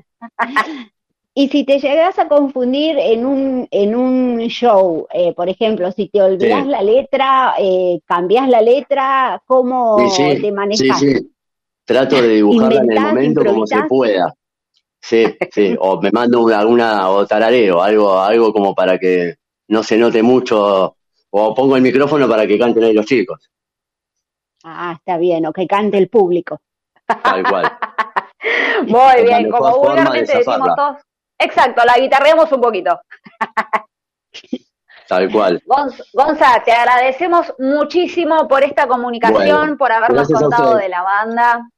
Y 1.33 1.49
si 1.49 1.65
te 1.65 1.77
llegas 1.79 2.17
a 2.17 2.27
confundir 2.27 2.97
en 2.97 3.23
un, 3.23 3.67
en 3.69 3.95
un 3.95 4.39
show, 4.47 5.05
eh, 5.13 5.33
por 5.35 5.47
ejemplo, 5.49 5.91
si 5.91 6.09
te 6.09 6.19
olvidas 6.19 6.63
Sí. 6.63 6.69
la 6.69 6.81
letra, 6.81 7.53
eh, 7.59 7.99
cambias 8.07 8.49
la 8.49 8.59
letra, 8.59 9.39
¿cómo 9.45 9.99
Sí, 10.09 10.35
sí, 10.35 10.41
te 10.41 10.51
manejas? 10.51 10.99
Sí, 10.99 11.13
sí. 11.13 11.31
Trato 11.85 12.19
de 12.21 12.27
dibujarla 12.29 12.81
en 12.81 12.91
el 12.91 12.99
momento 13.01 13.45
como 13.45 13.67
se 13.67 13.83
pueda. 13.83 14.33
Sí, 14.99 15.25
sí. 15.51 15.75
O 15.79 16.01
me 16.01 16.09
mando 16.11 16.41
una, 16.41 16.59
alguna, 16.59 17.09
o 17.11 17.25
tarareo, 17.27 17.83
algo, 17.83 18.19
algo 18.19 18.51
como 18.51 18.73
para 18.73 18.97
que 18.97 19.35
no 19.67 19.83
se 19.83 19.95
note 19.95 20.23
mucho. 20.23 20.96
O 21.39 21.53
pongo 21.53 21.75
el 21.75 21.81
micrófono 21.83 22.27
para 22.27 22.47
que 22.47 22.57
canten 22.57 22.83
ahí 22.83 22.93
los 22.93 23.05
chicos. 23.05 23.49
Ah, 24.63 24.93
está 24.97 25.17
bien, 25.17 25.45
o 25.45 25.53
que 25.53 25.67
cante 25.67 25.97
el 25.97 26.09
público. 26.09 26.59
Tal 27.23 27.43
cual. 27.47 27.71
Muy 28.87 29.23
bien, 29.23 29.49
como 29.51 29.71
forma 29.71 29.93
de 29.95 29.99
vulgarmente 29.99 30.37
decimos 30.37 30.69
todos. 30.75 30.97
Exacto, 31.39 31.83
la 31.85 31.93
guitarreamos 31.97 32.51
un 32.51 32.61
poquito. 32.61 32.99
Tal 35.07 35.31
cual. 35.31 35.61
Gonz- 35.65 36.03
Gonza, 36.11 36.61
te 36.65 36.71
agradecemos 36.73 37.53
muchísimo 37.59 38.45
por 38.47 38.63
esta 38.63 38.87
comunicación, 38.87 39.37
Bueno, 39.59 39.77
por 39.77 39.91
habernos 39.91 40.27
contado 40.27 40.75
de 40.75 40.89
la 40.89 41.01
banda. 41.01 41.69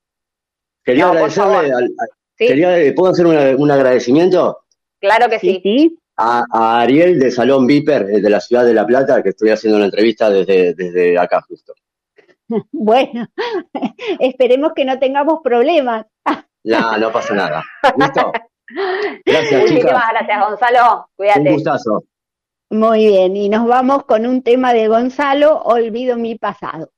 Quería 0.83 1.05
No, 1.05 1.11
agradecerle, 1.11 1.57
al- 1.57 1.73
al- 1.73 1.89
¿sí? 2.37 2.47
quería, 2.47 2.95
¿puedo 2.95 3.11
hacer 3.11 3.27
una- 3.27 3.55
un 3.55 3.69
agradecimiento? 3.69 4.61
Claro 4.99 5.29
que 5.29 5.37
sí. 5.39 5.59
sí. 5.61 5.98
A, 6.21 6.43
a 6.51 6.81
Ariel 6.81 7.17
de 7.17 7.31
Salón 7.31 7.65
Viper, 7.65 8.01
eh, 8.09 8.19
de 8.19 8.29
la 8.29 8.41
ciudad 8.41 8.65
de 8.65 8.73
La 8.73 8.85
Plata, 8.85 9.23
que 9.23 9.29
estoy 9.29 9.51
haciendo 9.51 9.77
una 9.77 9.85
entrevista 9.85 10.29
desde, 10.29 10.73
desde 10.73 11.17
acá 11.17 11.41
justo. 11.47 11.73
Bueno, 12.71 13.27
esperemos 14.19 14.71
que 14.75 14.83
no 14.83 14.97
tengamos 14.97 15.39
problemas. 15.43 16.07
No, 16.63 16.97
no 16.97 17.11
pasa 17.11 17.35
nada. 17.35 17.63
¿Listo? 17.95 18.31
Gracias, 19.23 19.65
chicas. 19.65 19.71
Muchísimas 19.71 20.09
gracias, 20.11 20.47
Gonzalo. 20.47 20.97
Un 20.97 21.05
Cuídate. 21.15 21.51
gustazo. 21.51 22.03
Muy 22.71 23.07
bien, 23.07 23.35
y 23.35 23.49
nos 23.49 23.67
vamos 23.67 24.05
con 24.05 24.25
un 24.25 24.41
tema 24.43 24.73
de 24.73 24.87
Gonzalo, 24.87 25.59
Olvido 25.59 26.17
mi 26.17 26.35
pasado. 26.35 26.89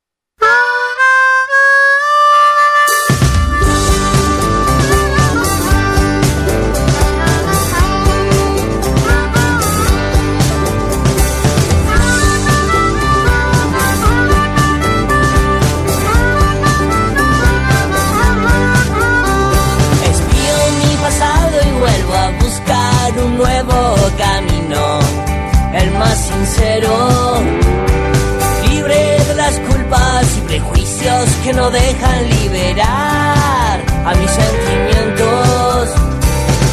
Dejan 31.71 32.29
liberar 32.29 33.79
a 34.05 34.13
mis 34.15 34.31
sentimientos. 34.31 35.89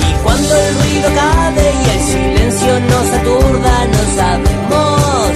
Y 0.08 0.12
cuando 0.22 0.56
el 0.56 0.74
ruido 0.80 1.08
cae 1.14 1.72
y 1.84 1.90
el 1.90 2.00
silencio 2.12 2.80
nos 2.80 3.06
aturda, 3.18 3.74
no 3.94 4.02
sabemos 4.18 5.30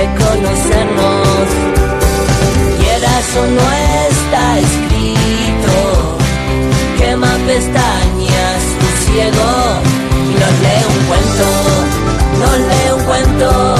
reconocernos. 0.00 1.48
Quieras 2.78 3.26
o 3.40 3.46
no 3.56 3.66
está 4.10 4.58
escrito 4.58 4.96
quema 6.98 7.32
pestañas, 7.46 8.62
tu 8.80 8.88
ciego, 9.04 9.50
y 10.12 10.34
nos 10.40 10.54
lee 10.64 10.84
un 10.92 11.00
cuento, 11.08 11.48
nos 12.40 12.58
lee 12.68 12.90
un 12.96 13.04
cuento, 13.04 13.75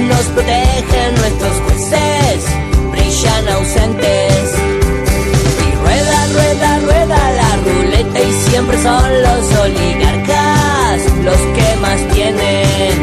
nos 0.00 0.24
protegen, 0.34 1.14
nuestros 1.16 1.52
jueces 1.64 2.44
brillan 2.90 3.48
ausentes. 3.48 4.54
Y 5.66 5.74
rueda, 5.82 6.26
rueda, 6.34 6.78
rueda 6.80 7.32
la 7.32 7.56
ruleta 7.64 8.20
y 8.20 8.32
siempre 8.48 8.82
son 8.82 9.22
los 9.22 9.58
oligarcas 9.60 10.98
los 11.24 11.36
que 11.56 11.76
más 11.80 12.00
tienen. 12.14 12.94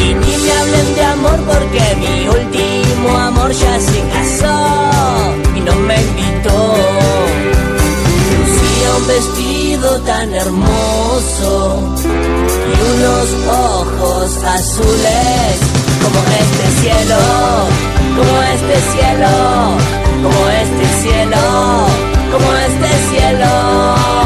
Y 0.00 0.14
ni 0.14 0.36
me 0.36 0.52
hablen 0.52 0.94
de 0.94 1.04
amor 1.04 1.38
porque 1.46 1.82
mi 2.00 2.28
último 2.28 3.18
amor 3.18 3.52
ya 3.52 3.80
se 3.80 4.00
casó 4.14 5.34
y 5.56 5.60
no 5.60 5.74
me 5.76 5.96
invitó. 6.00 6.74
Lucía 8.36 8.88
un 8.98 9.06
vestido 9.06 10.00
tan 10.00 10.34
hermoso 10.34 11.94
y 12.68 12.74
unos 12.94 13.28
ojos 13.48 14.44
azules 14.44 15.73
como 16.04 16.20
este 16.42 16.64
cielo, 16.80 17.20
como 18.16 18.42
este 18.54 18.76
cielo, 18.92 19.32
como 20.22 20.48
este 20.50 20.86
cielo, 21.02 21.86
como 22.32 22.54
este 22.66 22.88
cielo. 23.10 24.23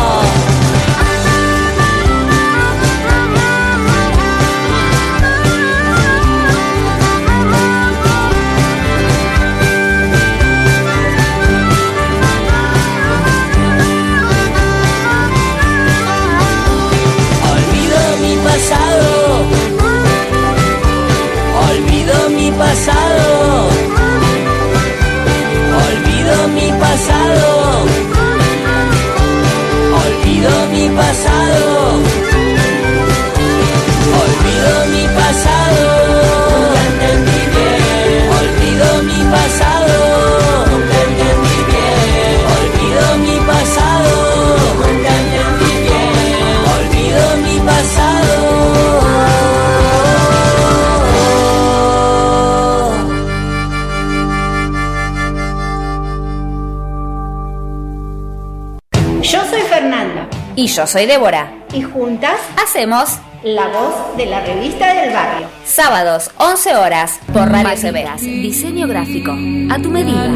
Yo 60.78 60.86
soy 60.86 61.06
Débora. 61.06 61.52
y 61.72 61.82
juntas 61.82 62.38
Hacemos 62.62 63.18
la 63.42 63.66
voz 63.66 64.16
de 64.16 64.26
la 64.26 64.38
revista 64.44 64.94
del 64.94 65.12
barrio. 65.12 65.48
sábados 65.64 66.30
11 66.38 66.76
horas 66.76 67.18
por 67.32 67.50
Radio 67.50 67.70
CB. 67.76 68.16
Diseño 68.20 68.86
gráfico. 68.86 69.32
A 69.32 69.78
tu 69.82 69.90
medida. 69.90 70.28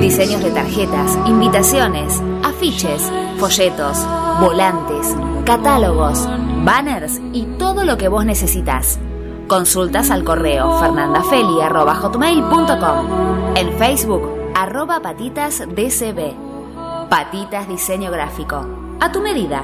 Diseños 0.00 0.44
de 0.44 0.52
tarjetas, 0.52 1.18
invitaciones, 1.26 2.22
afiches, 2.44 3.10
folletos, 3.40 3.98
volantes, 4.40 5.16
catálogos, 5.44 6.28
banners 6.62 7.20
y 7.32 7.42
todo 7.58 7.84
lo 7.84 7.96
que 7.96 8.06
vos 8.06 8.24
necesitas. 8.24 9.00
Consultas 9.48 10.12
al 10.12 10.22
correo 10.22 10.78
fernandafeli.com. 10.78 13.56
En 13.56 13.76
Facebook, 13.78 14.30
arroba 14.54 15.00
patitasdcb. 15.00 16.34
Patitas 17.08 17.66
Diseño 17.68 18.12
Gráfico. 18.12 18.75
A 18.98 19.12
tu 19.12 19.20
medida. 19.20 19.62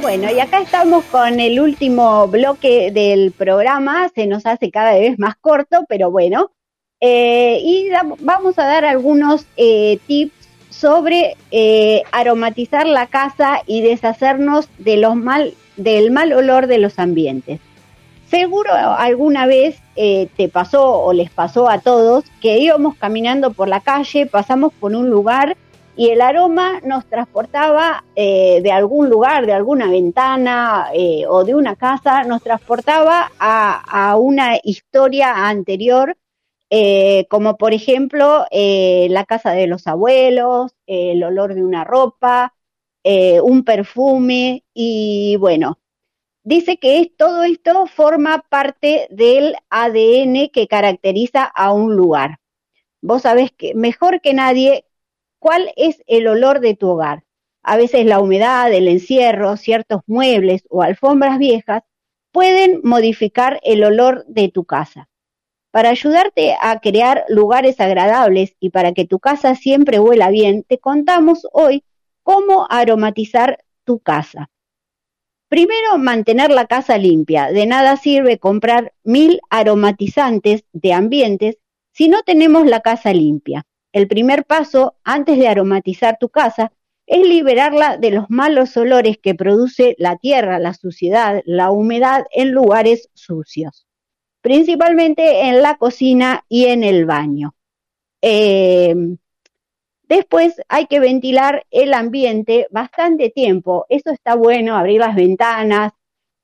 Bueno, 0.00 0.32
y 0.32 0.40
acá 0.40 0.60
estamos 0.60 1.04
con 1.04 1.38
el 1.38 1.60
último 1.60 2.26
bloque 2.26 2.90
del 2.90 3.32
programa, 3.32 4.08
se 4.14 4.26
nos 4.26 4.44
hace 4.46 4.70
cada 4.70 4.94
vez 4.94 5.18
más 5.18 5.36
corto, 5.36 5.84
pero 5.88 6.10
bueno, 6.10 6.50
eh, 7.00 7.60
y 7.62 7.88
vamos 8.20 8.58
a 8.58 8.64
dar 8.64 8.84
algunos 8.84 9.46
eh, 9.56 9.98
tips 10.06 10.39
sobre 10.80 11.36
eh, 11.50 12.02
aromatizar 12.10 12.86
la 12.86 13.06
casa 13.06 13.60
y 13.66 13.82
deshacernos 13.82 14.68
de 14.78 14.96
los 14.96 15.14
mal, 15.14 15.54
del 15.76 16.10
mal 16.10 16.32
olor 16.32 16.66
de 16.66 16.78
los 16.78 16.98
ambientes. 16.98 17.60
Seguro 18.28 18.72
alguna 18.72 19.46
vez 19.46 19.80
te 19.96 20.48
pasó 20.48 21.02
o 21.02 21.12
les 21.12 21.30
pasó 21.30 21.68
a 21.68 21.80
todos 21.80 22.24
que 22.40 22.58
íbamos 22.58 22.94
caminando 22.96 23.52
por 23.52 23.68
la 23.68 23.80
calle, 23.80 24.24
pasamos 24.24 24.72
por 24.72 24.94
un 24.94 25.10
lugar 25.10 25.56
y 25.96 26.10
el 26.10 26.22
aroma 26.22 26.80
nos 26.84 27.04
transportaba 27.06 28.04
de 28.14 28.70
algún 28.72 29.10
lugar, 29.10 29.46
de 29.46 29.52
alguna 29.52 29.90
ventana 29.90 30.86
o 31.28 31.44
de 31.44 31.54
una 31.56 31.74
casa, 31.74 32.22
nos 32.22 32.40
transportaba 32.40 33.32
a, 33.40 34.10
a 34.10 34.16
una 34.16 34.60
historia 34.62 35.48
anterior 35.48 36.16
eh, 36.70 37.26
como 37.28 37.58
por 37.58 37.74
ejemplo 37.74 38.46
eh, 38.50 39.08
la 39.10 39.24
casa 39.24 39.52
de 39.52 39.66
los 39.66 39.86
abuelos, 39.86 40.72
el 40.86 41.22
olor 41.24 41.54
de 41.54 41.64
una 41.64 41.84
ropa, 41.84 42.54
eh, 43.04 43.40
un 43.40 43.64
perfume 43.64 44.64
y 44.74 45.36
bueno, 45.36 45.80
dice 46.44 46.78
que 46.78 47.12
todo 47.16 47.44
esto 47.44 47.86
forma 47.86 48.44
parte 48.48 49.08
del 49.10 49.56
ADN 49.70 50.50
que 50.52 50.68
caracteriza 50.68 51.44
a 51.44 51.72
un 51.72 51.96
lugar. 51.96 52.40
Vos 53.02 53.22
sabés 53.22 53.52
que 53.52 53.74
mejor 53.74 54.20
que 54.20 54.34
nadie 54.34 54.86
cuál 55.40 55.72
es 55.76 56.02
el 56.06 56.28
olor 56.28 56.60
de 56.60 56.76
tu 56.76 56.90
hogar. 56.90 57.24
A 57.62 57.76
veces 57.76 58.06
la 58.06 58.20
humedad, 58.20 58.72
el 58.72 58.88
encierro, 58.88 59.56
ciertos 59.56 60.02
muebles 60.06 60.64
o 60.70 60.82
alfombras 60.82 61.38
viejas 61.38 61.82
pueden 62.32 62.80
modificar 62.84 63.60
el 63.64 63.84
olor 63.84 64.24
de 64.28 64.48
tu 64.50 64.64
casa. 64.64 65.09
Para 65.70 65.90
ayudarte 65.90 66.56
a 66.60 66.80
crear 66.80 67.24
lugares 67.28 67.80
agradables 67.80 68.56
y 68.58 68.70
para 68.70 68.92
que 68.92 69.04
tu 69.04 69.20
casa 69.20 69.54
siempre 69.54 70.00
huela 70.00 70.30
bien, 70.30 70.64
te 70.64 70.78
contamos 70.78 71.46
hoy 71.52 71.84
cómo 72.24 72.66
aromatizar 72.68 73.64
tu 73.84 74.00
casa. 74.00 74.50
Primero, 75.48 75.96
mantener 75.96 76.50
la 76.50 76.66
casa 76.66 76.98
limpia. 76.98 77.52
De 77.52 77.66
nada 77.66 77.96
sirve 77.96 78.38
comprar 78.38 78.92
mil 79.04 79.40
aromatizantes 79.48 80.64
de 80.72 80.92
ambientes 80.92 81.58
si 81.92 82.08
no 82.08 82.22
tenemos 82.22 82.66
la 82.66 82.80
casa 82.80 83.12
limpia. 83.12 83.64
El 83.92 84.08
primer 84.08 84.44
paso 84.44 84.96
antes 85.04 85.38
de 85.38 85.46
aromatizar 85.46 86.18
tu 86.18 86.30
casa 86.30 86.72
es 87.06 87.26
liberarla 87.26 87.96
de 87.96 88.10
los 88.10 88.26
malos 88.28 88.76
olores 88.76 89.18
que 89.18 89.36
produce 89.36 89.94
la 89.98 90.16
tierra, 90.16 90.58
la 90.58 90.74
suciedad, 90.74 91.42
la 91.44 91.70
humedad 91.70 92.24
en 92.32 92.50
lugares 92.50 93.08
sucios 93.14 93.86
principalmente 94.40 95.48
en 95.48 95.62
la 95.62 95.76
cocina 95.76 96.44
y 96.48 96.66
en 96.66 96.84
el 96.84 97.04
baño. 97.06 97.54
Eh, 98.22 98.94
después 100.04 100.60
hay 100.68 100.86
que 100.86 101.00
ventilar 101.00 101.66
el 101.70 101.94
ambiente 101.94 102.66
bastante 102.70 103.30
tiempo. 103.30 103.86
Eso 103.88 104.10
está 104.10 104.34
bueno, 104.34 104.76
abrir 104.76 105.00
las 105.00 105.14
ventanas, 105.14 105.92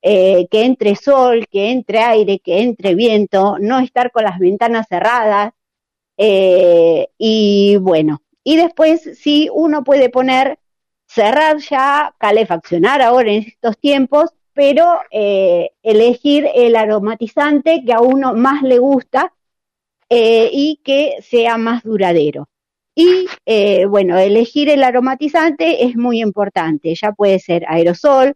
eh, 0.01 0.47
que 0.49 0.63
entre 0.63 0.95
sol, 0.95 1.47
que 1.49 1.71
entre 1.71 1.99
aire, 1.99 2.39
que 2.39 2.61
entre 2.61 2.95
viento, 2.95 3.57
no 3.59 3.79
estar 3.79 4.11
con 4.11 4.23
las 4.23 4.39
ventanas 4.39 4.87
cerradas. 4.87 5.53
Eh, 6.17 7.09
y 7.17 7.77
bueno, 7.77 8.21
y 8.43 8.57
después 8.57 9.01
si 9.19 9.49
uno 9.53 9.83
puede 9.83 10.09
poner, 10.09 10.59
cerrar 11.07 11.57
ya, 11.57 12.15
calefaccionar 12.17 13.01
ahora 13.01 13.31
en 13.31 13.43
estos 13.43 13.77
tiempos, 13.77 14.31
pero 14.57 15.01
eh, 15.11 15.69
elegir 15.83 16.47
el 16.51 16.75
aromatizante 16.75 17.83
que 17.85 17.93
a 17.93 18.01
uno 18.01 18.33
más 18.33 18.63
le 18.63 18.79
gusta 18.79 19.31
eh, 20.09 20.49
y 20.51 20.81
que 20.83 21.17
sea 21.21 21.59
más 21.59 21.83
duradero. 21.83 22.49
Y 22.95 23.27
eh, 23.45 23.85
bueno, 23.85 24.17
elegir 24.17 24.69
el 24.69 24.83
aromatizante 24.83 25.85
es 25.85 25.95
muy 25.95 26.21
importante. 26.21 26.95
Ya 26.99 27.11
puede 27.11 27.37
ser 27.37 27.65
aerosol, 27.67 28.33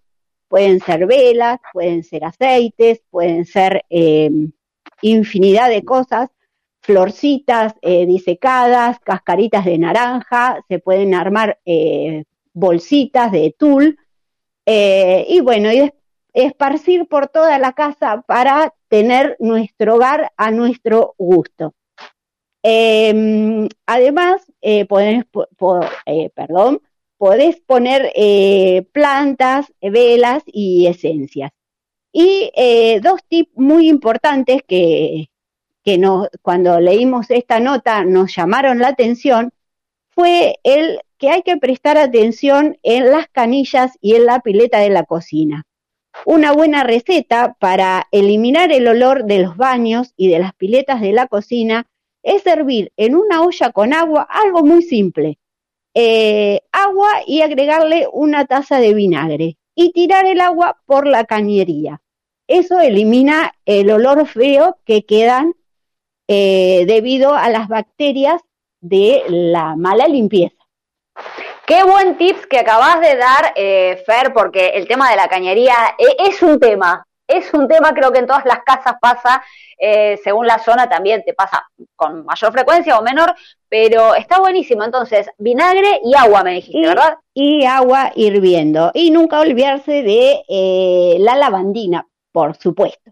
pueden 0.48 0.80
ser 0.80 1.08
velas, 1.08 1.58
pueden 1.74 2.04
ser 2.04 2.24
aceites, 2.24 3.02
pueden 3.10 3.46
ser 3.46 3.84
infinidad 5.02 5.70
de 5.70 5.84
cosas, 5.84 6.30
florcitas 6.82 7.74
disecadas, 7.82 9.00
cascaritas 9.00 9.66
de 9.66 9.80
naranja, 9.80 10.64
se 10.70 10.78
pueden 10.78 11.16
armar 11.16 11.58
bolsitas 12.54 13.32
de 13.32 13.56
tul. 13.58 13.98
y 14.68 15.40
bueno, 15.40 15.74
y 15.74 15.92
esparcir 16.34 17.08
por 17.08 17.28
toda 17.28 17.60
la 17.60 17.74
casa 17.74 18.24
para 18.28 18.74
tener 18.88 19.36
nuestro 19.40 19.96
hogar 19.96 20.32
a 20.38 20.52
nuestro 20.52 21.16
gusto. 21.18 21.74
Em, 22.64 23.68
además, 23.86 24.42
eh, 24.62 24.86
podés, 24.86 25.24
eh, 26.06 26.30
perdón, 26.36 26.82
poner 27.18 28.12
eh, 28.16 28.88
plantas, 28.94 29.72
velas 29.82 30.44
y 30.46 30.88
esencias. 30.88 31.52
Y 32.14 32.52
dos 33.02 33.22
tips 33.28 33.52
muy 33.56 33.88
importantes 33.88 34.62
que, 34.68 35.30
que 35.84 36.02
cuando 36.42 36.80
leímos 36.80 37.32
esta 37.32 37.60
nota 37.60 38.04
nos 38.04 38.36
llamaron 38.36 38.80
la 38.80 38.90
atención 38.90 39.52
fue 40.10 40.60
el 40.64 41.00
que 41.18 41.30
hay 41.30 41.42
que 41.44 41.58
prestar 41.58 41.98
atención 41.98 42.78
en 42.84 43.12
las 43.12 43.28
canillas 43.30 43.98
y 44.02 44.16
en 44.16 44.26
la 44.26 44.40
pileta 44.42 44.80
de 44.80 44.90
la 44.90 45.04
cocina. 45.04 45.66
Una 46.26 46.51
buena 46.51 46.84
receta 46.84 47.55
para 47.59 48.07
eliminar 48.12 48.72
el 48.72 48.88
olor 48.88 49.26
de 49.26 49.39
los 49.39 49.57
baños 49.57 50.14
y 50.16 50.30
de 50.30 50.39
las 50.39 50.53
piletas 50.53 51.01
de 51.01 51.14
la 51.14 51.28
cocina 51.28 51.88
es 52.24 52.43
servir 52.43 52.91
en 52.97 53.16
una 53.16 53.41
olla 53.41 53.72
con 53.72 53.93
agua 53.93 54.28
algo 54.30 54.64
muy 54.64 54.84
simple. 54.84 55.39
Eh, 55.93 56.62
agua 56.72 57.09
y 57.26 57.41
agregarle 57.41 58.07
una 58.14 58.45
taza 58.45 58.80
de 58.80 58.93
vinagre 58.93 59.57
y 59.76 59.91
tirar 59.91 60.26
el 60.26 60.41
agua 60.41 60.82
por 60.86 61.07
la 61.07 61.26
cañería. 61.26 62.01
Eso 62.47 62.80
elimina 62.80 63.53
el 63.66 63.89
olor 63.89 64.28
feo 64.28 64.78
que 64.86 65.05
quedan 65.05 65.55
eh, 66.28 66.86
debido 66.86 67.34
a 67.34 67.49
las 67.49 67.68
bacterias 67.68 68.41
de 68.80 69.24
la 69.28 69.76
mala 69.76 70.07
limpieza. 70.07 70.61
Qué 71.72 71.86
buen 71.86 72.18
tips 72.18 72.48
que 72.48 72.60
acabas 72.60 73.00
de 73.00 73.16
dar, 73.16 73.54
eh, 73.56 74.04
Fer, 74.06 74.34
porque 74.34 74.72
el 74.74 74.90
tema 74.90 75.10
de 75.10 75.16
la 75.16 75.30
cañería 75.30 75.74
eh, 75.98 76.18
es 76.20 76.42
un 76.42 76.60
tema, 76.60 77.08
es 77.26 77.54
un 77.54 77.70
tema, 77.70 77.94
creo 77.94 78.12
que 78.12 78.20
en 78.20 78.28
todas 78.28 78.44
las 78.44 78.60
casas 78.66 78.96
pasa, 79.00 79.42
eh, 79.80 80.20
según 80.22 80.48
la 80.48 80.60
zona 80.60 80.90
también 80.90 81.24
te 81.24 81.34
pasa 81.34 81.66
con 81.96 82.26
mayor 82.26 82.52
frecuencia 82.52 83.00
o 83.00 83.04
menor, 83.04 83.34
pero 83.70 84.16
está 84.16 84.42
buenísimo. 84.42 84.84
Entonces, 84.84 85.30
vinagre 85.38 86.02
y 86.04 86.14
agua, 86.14 86.44
me 86.44 86.56
dijiste, 86.56 86.86
¿verdad? 86.86 87.16
Y 87.34 87.64
agua 87.64 88.12
hirviendo. 88.16 88.92
Y 88.94 89.12
nunca 89.12 89.40
olvidarse 89.40 90.04
de 90.04 91.16
la 91.20 91.38
lavandina, 91.38 92.06
por 92.34 92.58
supuesto. 92.58 93.12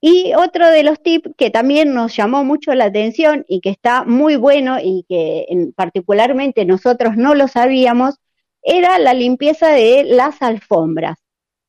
Y 0.00 0.32
otro 0.34 0.70
de 0.70 0.82
los 0.82 1.02
tips 1.02 1.30
que 1.36 1.50
también 1.50 1.92
nos 1.92 2.16
llamó 2.16 2.42
mucho 2.42 2.74
la 2.74 2.86
atención 2.86 3.44
y 3.48 3.60
que 3.60 3.68
está 3.70 4.04
muy 4.04 4.36
bueno 4.36 4.78
y 4.82 5.04
que 5.08 5.46
particularmente 5.76 6.64
nosotros 6.64 7.16
no 7.16 7.34
lo 7.34 7.48
sabíamos, 7.48 8.14
era 8.62 8.98
la 8.98 9.12
limpieza 9.14 9.68
de 9.68 10.04
las 10.04 10.40
alfombras. 10.42 11.18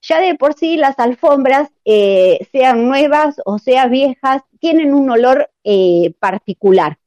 Ya 0.02 0.20
de 0.20 0.36
por 0.36 0.56
sí 0.56 0.78
las 0.78 0.98
alfombras, 0.98 1.70
eh, 1.86 2.40
sean 2.52 2.88
nuevas 2.88 3.36
o 3.46 3.60
sean 3.60 3.92
viejas, 3.92 4.42
tienen 4.60 4.94
un 4.94 5.10
olor 5.10 5.52
eh, 5.64 6.14
particular. 6.20 6.98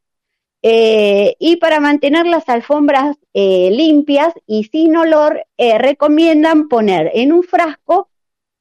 Eh, 0.63 1.37
y 1.39 1.57
para 1.57 1.81
mantener 1.81 2.27
las 2.27 2.49
alfombras 2.49 3.17
limpias 3.35 4.33
y 4.47 4.65
sin 4.65 4.97
olor, 4.97 5.45
recomiendan 5.59 6.69
poner 6.69 7.11
en 7.15 7.33
un 7.33 7.43
frasco 7.43 8.09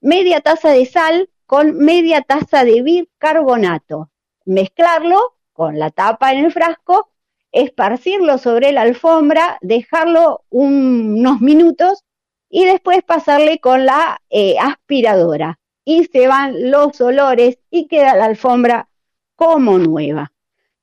media 0.01 0.41
taza 0.41 0.71
de 0.71 0.85
sal 0.85 1.29
con 1.53 1.77
media 1.77 2.23
taza 2.23 2.63
de 2.63 2.81
bicarbonato, 2.81 4.09
mezclarlo 4.43 5.35
con 5.51 5.77
la 5.77 5.91
tapa 5.91 6.33
en 6.33 6.45
el 6.45 6.51
frasco, 6.51 7.11
esparcirlo 7.51 8.39
sobre 8.39 8.71
la 8.71 8.81
alfombra, 8.81 9.59
dejarlo 9.61 10.45
unos 10.49 11.41
minutos 11.41 12.05
y 12.49 12.65
después 12.65 13.03
pasarle 13.03 13.59
con 13.59 13.85
la 13.85 14.19
eh, 14.31 14.55
aspiradora. 14.59 15.59
Y 15.85 16.05
se 16.05 16.27
van 16.27 16.71
los 16.71 16.99
olores 16.99 17.59
y 17.69 17.85
queda 17.85 18.15
la 18.15 18.25
alfombra 18.25 18.89
como 19.35 19.77
nueva. 19.77 20.31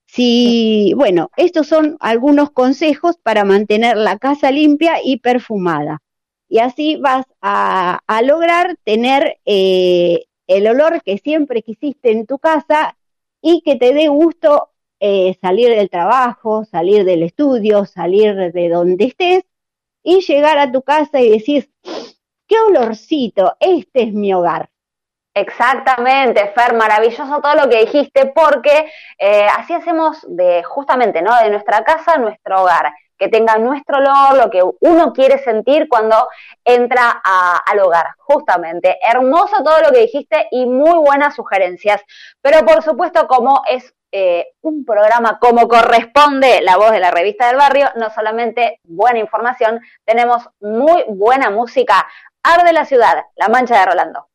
Si, 0.06 0.92
bueno, 0.94 1.32
estos 1.36 1.66
son 1.66 1.96
algunos 1.98 2.52
consejos 2.52 3.16
para 3.20 3.44
mantener 3.44 3.96
la 3.96 4.18
casa 4.18 4.52
limpia 4.52 4.98
y 5.02 5.16
perfumada. 5.16 6.00
Y 6.48 6.60
así 6.60 6.94
vas 6.94 7.26
a, 7.42 8.00
lograr 8.22 8.76
tener 8.84 9.38
eh, 9.44 10.26
el 10.50 10.66
olor 10.66 11.00
que 11.02 11.16
siempre 11.18 11.62
quisiste 11.62 12.10
en 12.10 12.26
tu 12.26 12.38
casa 12.38 12.96
y 13.40 13.62
que 13.62 13.76
te 13.76 13.94
dé 13.94 14.08
gusto 14.08 14.70
eh, 14.98 15.38
salir 15.40 15.70
del 15.70 15.88
trabajo, 15.88 16.64
salir 16.64 17.04
del 17.04 17.22
estudio, 17.22 17.86
salir 17.86 18.52
de 18.52 18.68
donde 18.68 19.04
estés 19.06 19.44
y 20.02 20.20
llegar 20.22 20.58
a 20.58 20.72
tu 20.72 20.82
casa 20.82 21.20
y 21.20 21.30
decir, 21.30 21.70
qué 22.48 22.56
olorcito, 22.66 23.56
este 23.60 24.02
es 24.02 24.12
mi 24.12 24.34
hogar. 24.34 24.70
Exactamente, 25.32 26.48
Fer, 26.48 26.74
maravilloso 26.74 27.40
todo 27.40 27.54
lo 27.54 27.68
que 27.68 27.84
dijiste, 27.84 28.32
porque 28.34 28.90
eh, 29.18 29.46
así 29.56 29.72
hacemos 29.72 30.18
de 30.28 30.64
justamente, 30.64 31.22
¿no? 31.22 31.36
De 31.40 31.50
nuestra 31.50 31.84
casa 31.84 32.18
nuestro 32.18 32.62
hogar 32.62 32.92
que 33.20 33.28
tenga 33.28 33.58
nuestro 33.58 33.98
olor, 33.98 34.36
lo 34.36 34.50
que 34.50 34.62
uno 34.80 35.12
quiere 35.12 35.38
sentir 35.38 35.88
cuando 35.88 36.16
entra 36.64 37.20
al 37.66 37.78
hogar. 37.80 38.14
Justamente, 38.16 38.98
hermoso 39.06 39.62
todo 39.62 39.82
lo 39.82 39.92
que 39.92 40.00
dijiste 40.00 40.48
y 40.50 40.64
muy 40.64 40.98
buenas 40.98 41.34
sugerencias. 41.34 42.00
Pero 42.40 42.64
por 42.64 42.82
supuesto, 42.82 43.26
como 43.28 43.62
es 43.68 43.94
eh, 44.10 44.46
un 44.62 44.86
programa 44.86 45.38
como 45.38 45.68
corresponde 45.68 46.62
la 46.62 46.78
voz 46.78 46.92
de 46.92 47.00
la 47.00 47.10
revista 47.10 47.46
del 47.46 47.58
barrio, 47.58 47.90
no 47.96 48.08
solamente 48.08 48.80
buena 48.84 49.18
información, 49.18 49.80
tenemos 50.06 50.48
muy 50.58 51.04
buena 51.08 51.50
música. 51.50 52.08
Arde 52.42 52.72
la 52.72 52.86
ciudad, 52.86 53.22
La 53.36 53.48
Mancha 53.48 53.78
de 53.78 53.84
Rolando. 53.84 54.28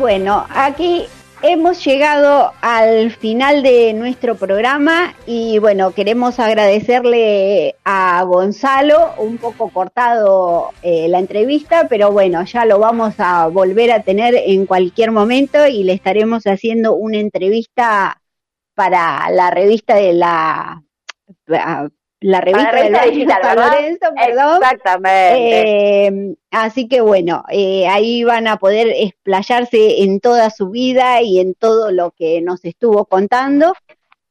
bueno, 0.00 0.46
aquí 0.48 1.04
hemos 1.42 1.84
llegado 1.84 2.52
al 2.62 3.10
final 3.10 3.62
de 3.62 3.92
nuestro 3.92 4.34
programa 4.34 5.14
y 5.26 5.58
bueno, 5.58 5.90
queremos 5.90 6.40
agradecerle 6.40 7.74
a 7.84 8.22
Gonzalo, 8.24 9.12
un 9.18 9.36
poco 9.36 9.68
cortado 9.68 10.70
eh, 10.80 11.06
la 11.08 11.18
entrevista, 11.18 11.86
pero 11.86 12.12
bueno, 12.12 12.42
ya 12.44 12.64
lo 12.64 12.78
vamos 12.78 13.16
a 13.18 13.48
volver 13.48 13.92
a 13.92 14.02
tener 14.02 14.34
en 14.34 14.64
cualquier 14.64 15.12
momento 15.12 15.66
y 15.66 15.84
le 15.84 15.92
estaremos 15.92 16.44
haciendo 16.44 16.94
una 16.94 17.18
entrevista 17.18 18.22
para 18.74 19.28
la 19.30 19.50
revista 19.50 19.96
de 19.96 20.14
la 20.14 20.82
la 22.20 22.40
revista 22.42 22.74
de 22.74 22.90
la 22.90 23.06
digital, 23.06 23.56
Lorenzo, 23.56 24.06
perdón. 24.14 24.62
Exactamente. 24.62 26.06
Eh, 26.06 26.36
así 26.50 26.86
que 26.86 27.00
bueno, 27.00 27.44
eh, 27.50 27.86
ahí 27.88 28.24
van 28.24 28.46
a 28.46 28.58
poder 28.58 28.88
explayarse 28.88 30.02
en 30.02 30.20
toda 30.20 30.50
su 30.50 30.68
vida 30.68 31.22
y 31.22 31.40
en 31.40 31.54
todo 31.54 31.90
lo 31.90 32.10
que 32.10 32.42
nos 32.42 32.64
estuvo 32.64 33.06
contando. 33.06 33.74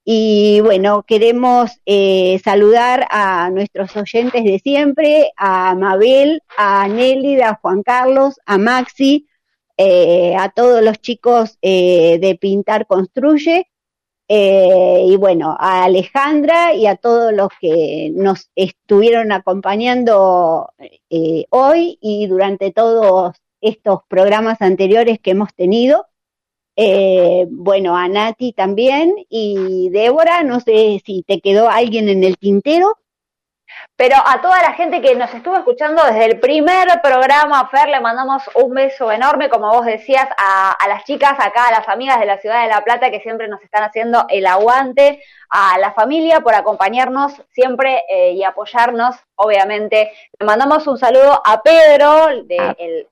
Y 0.05 0.61
bueno, 0.61 1.03
queremos 1.03 1.81
eh, 1.85 2.39
saludar 2.43 3.07
a 3.09 3.49
nuestros 3.49 3.95
oyentes 3.97 4.43
de 4.43 4.59
siempre, 4.59 5.31
a 5.35 5.75
Mabel, 5.75 6.41
a 6.57 6.87
Nélida, 6.87 7.49
a 7.49 7.55
Juan 7.55 7.83
Carlos, 7.83 8.39
a 8.45 8.57
Maxi, 8.57 9.27
eh, 9.77 10.35
a 10.37 10.49
todos 10.49 10.83
los 10.83 10.99
chicos 10.99 11.57
de 11.61 12.37
Pintar 12.39 12.85
Construye 12.85 13.68
eh, 14.31 15.05
y 15.07 15.15
bueno, 15.15 15.57
a 15.59 15.85
Alejandra 15.85 16.75
y 16.75 16.85
a 16.85 16.95
todos 16.95 17.33
los 17.33 17.49
que 17.59 18.11
nos 18.13 18.51
estuvieron 18.55 19.31
acompañando 19.31 20.71
eh, 21.09 21.45
hoy 21.49 21.97
y 21.99 22.27
durante 22.27 22.71
todos 22.71 23.35
estos 23.59 24.01
programas 24.07 24.61
anteriores 24.61 25.19
que 25.19 25.31
hemos 25.31 25.51
tenido. 25.55 26.05
Eh, 26.75 27.47
bueno, 27.49 27.97
a 27.97 28.07
Nati 28.07 28.53
también 28.53 29.15
y 29.29 29.89
Débora, 29.89 30.43
no 30.43 30.59
sé 30.59 31.01
si 31.03 31.23
te 31.23 31.41
quedó 31.41 31.67
alguien 31.67 32.07
en 32.07 32.23
el 32.23 32.37
tintero. 32.37 32.97
Pero 33.95 34.15
a 34.25 34.41
toda 34.41 34.61
la 34.61 34.73
gente 34.73 35.01
que 35.01 35.15
nos 35.15 35.33
estuvo 35.33 35.57
escuchando 35.57 36.03
desde 36.03 36.25
el 36.25 36.39
primer 36.39 36.87
programa, 37.01 37.67
Fer, 37.69 37.89
le 37.89 37.99
mandamos 37.99 38.43
un 38.55 38.73
beso 38.73 39.11
enorme, 39.11 39.49
como 39.49 39.71
vos 39.71 39.85
decías, 39.85 40.27
a, 40.37 40.71
a, 40.71 40.87
las 40.87 41.03
chicas 41.03 41.33
acá, 41.39 41.67
a 41.67 41.71
las 41.71 41.89
amigas 41.89 42.19
de 42.19 42.25
la 42.25 42.37
ciudad 42.39 42.63
de 42.63 42.69
La 42.69 42.83
Plata 42.83 43.11
que 43.11 43.19
siempre 43.19 43.47
nos 43.47 43.61
están 43.61 43.83
haciendo 43.83 44.25
el 44.29 44.47
aguante, 44.47 45.21
a 45.49 45.77
la 45.79 45.93
familia 45.93 46.41
por 46.41 46.53
acompañarnos 46.53 47.33
siempre 47.51 48.03
eh, 48.09 48.33
y 48.33 48.43
apoyarnos, 48.43 49.15
obviamente. 49.35 50.11
Le 50.39 50.45
mandamos 50.45 50.85
un 50.87 50.97
saludo 50.97 51.41
a 51.43 51.61
Pedro, 51.61 52.27
de, 52.45 52.75
el, 52.77 53.07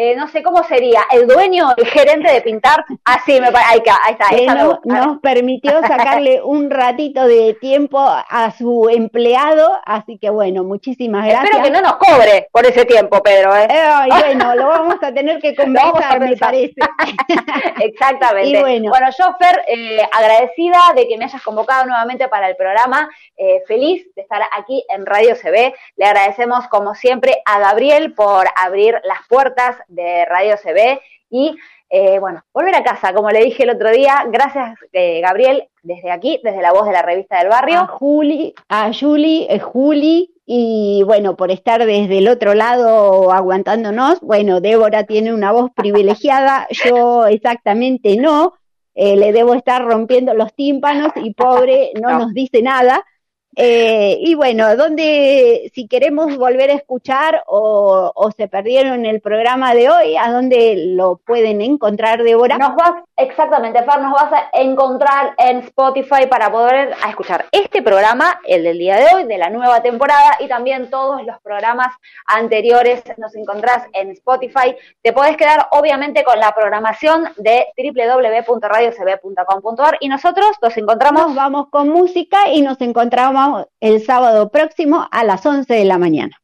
eh, 0.00 0.14
no 0.14 0.28
sé 0.28 0.44
cómo 0.44 0.62
sería, 0.62 1.00
el 1.10 1.26
dueño, 1.26 1.70
el 1.76 1.84
gerente 1.86 2.32
de 2.32 2.40
pintar, 2.40 2.84
así 3.04 3.40
me 3.40 3.48
ahí, 3.48 3.82
ahí 4.04 4.12
está. 4.12 4.26
Eh, 4.30 4.46
no, 4.46 4.78
nos 4.84 5.18
permitió 5.18 5.80
sacarle 5.80 6.40
un 6.44 6.70
ratito 6.70 7.26
de 7.26 7.54
tiempo 7.54 7.98
a 7.98 8.52
su 8.56 8.88
empleado, 8.90 9.72
así 9.84 10.16
que 10.16 10.30
bueno, 10.30 10.62
muchísimas 10.62 11.26
gracias. 11.26 11.46
Espero 11.46 11.64
que 11.64 11.70
no 11.72 11.80
nos 11.80 11.96
cobre 11.96 12.48
por 12.52 12.64
ese 12.64 12.84
tiempo, 12.84 13.20
Pedro. 13.24 13.56
¿eh? 13.56 13.66
eh 13.68 14.06
bueno, 14.08 14.54
lo 14.54 14.68
vamos 14.68 15.02
a 15.02 15.12
tener 15.12 15.40
que 15.40 15.56
conversar, 15.56 16.20
me 16.20 16.36
parece. 16.36 16.74
Exactamente. 17.80 18.50
Y 18.50 18.60
bueno. 18.60 18.90
bueno, 18.90 19.08
yo, 19.18 19.34
Fer, 19.36 19.64
eh, 19.66 20.00
agradecida 20.12 20.78
de 20.94 21.08
que 21.08 21.18
me 21.18 21.24
hayas 21.24 21.42
convocado 21.42 21.86
nuevamente 21.86 22.28
para 22.28 22.48
el 22.48 22.54
programa, 22.54 23.08
feliz 23.66 24.06
de 24.14 24.22
estar 24.22 24.42
aquí 24.56 24.84
en 24.88 25.06
Radio 25.06 25.34
CB. 25.34 25.74
Le 25.96 26.04
agradecemos, 26.04 26.68
como 26.68 26.94
siempre, 26.94 27.42
a 27.44 27.58
Gabriel 27.58 28.14
por 28.14 28.46
abrir 28.54 29.00
las 29.02 29.26
puertas 29.28 29.76
de 29.88 30.24
Radio 30.24 30.56
CB 30.56 31.00
y 31.30 31.56
eh, 31.90 32.18
bueno, 32.18 32.42
volver 32.52 32.74
a 32.74 32.84
casa, 32.84 33.14
como 33.14 33.30
le 33.30 33.44
dije 33.44 33.62
el 33.62 33.70
otro 33.70 33.90
día. 33.90 34.24
Gracias, 34.30 34.78
eh, 34.92 35.20
Gabriel, 35.22 35.68
desde 35.82 36.10
aquí, 36.10 36.38
desde 36.44 36.60
la 36.60 36.72
voz 36.72 36.86
de 36.86 36.92
la 36.92 37.02
revista 37.02 37.38
del 37.38 37.48
barrio. 37.48 37.80
A 37.80 37.86
Juli, 37.86 38.54
a 38.68 38.92
Juli, 38.92 39.46
eh, 39.48 39.58
Juli, 39.58 40.34
y 40.44 41.02
bueno, 41.06 41.34
por 41.36 41.50
estar 41.50 41.84
desde 41.84 42.18
el 42.18 42.28
otro 42.28 42.52
lado 42.52 43.32
aguantándonos. 43.32 44.20
Bueno, 44.20 44.60
Débora 44.60 45.04
tiene 45.04 45.32
una 45.32 45.50
voz 45.50 45.70
privilegiada, 45.74 46.66
yo 46.84 47.26
exactamente 47.26 48.16
no. 48.16 48.54
le 48.94 49.32
debo 49.32 49.54
estar 49.54 49.82
rompiendo 49.82 50.34
los 50.34 50.52
tímpanos 50.54 51.12
y 51.16 51.32
pobre 51.32 51.92
no, 52.00 52.10
no. 52.10 52.18
nos 52.18 52.34
dice 52.34 52.60
nada. 52.62 53.04
Eh, 53.60 54.18
y 54.20 54.36
bueno, 54.36 54.76
donde 54.76 55.72
si 55.74 55.88
queremos 55.88 56.36
volver 56.36 56.70
a 56.70 56.74
escuchar 56.74 57.42
o, 57.48 58.12
o, 58.14 58.30
se 58.30 58.46
perdieron 58.46 59.04
el 59.04 59.20
programa 59.20 59.74
de 59.74 59.90
hoy, 59.90 60.16
¿a 60.16 60.30
dónde 60.30 60.76
lo 60.94 61.16
pueden 61.16 61.60
encontrar, 61.60 62.22
Débora? 62.22 62.56
Nos 62.56 62.76
vas, 62.76 63.02
exactamente, 63.16 63.82
Fer, 63.82 64.00
nos 64.00 64.12
vas 64.12 64.32
a 64.32 64.48
encontrar 64.52 65.34
en 65.38 65.58
Spotify 65.58 66.28
para 66.30 66.52
poder 66.52 66.94
escuchar 67.08 67.46
este 67.50 67.82
programa, 67.82 68.40
el 68.46 68.62
del 68.62 68.78
día 68.78 68.94
de 68.94 69.06
hoy, 69.12 69.24
de 69.24 69.38
la 69.38 69.50
nueva 69.50 69.82
temporada, 69.82 70.36
y 70.38 70.46
también 70.46 70.88
todos 70.88 71.24
los 71.24 71.40
programas 71.40 71.88
anteriores 72.26 73.02
nos 73.16 73.34
encontrás 73.34 73.88
en 73.92 74.12
Spotify. 74.12 74.76
Te 75.02 75.12
podés 75.12 75.36
quedar, 75.36 75.66
obviamente, 75.72 76.22
con 76.22 76.38
la 76.38 76.54
programación 76.54 77.24
de 77.36 77.66
www.radiocb.com.ar 77.76 79.96
y 79.98 80.08
nosotros 80.08 80.46
nos 80.62 80.76
encontramos... 80.76 81.26
Nos 81.26 81.34
vamos 81.34 81.70
con 81.70 81.88
música 81.88 82.48
y 82.52 82.62
nos 82.62 82.80
encontramos 82.80 83.47
el 83.80 84.04
sábado 84.04 84.50
próximo 84.50 85.06
a 85.10 85.24
las 85.24 85.44
11 85.44 85.72
de 85.72 85.84
la 85.84 85.98
mañana. 85.98 86.37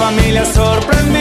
Familia 0.00 0.46
sorprendida 0.46 1.19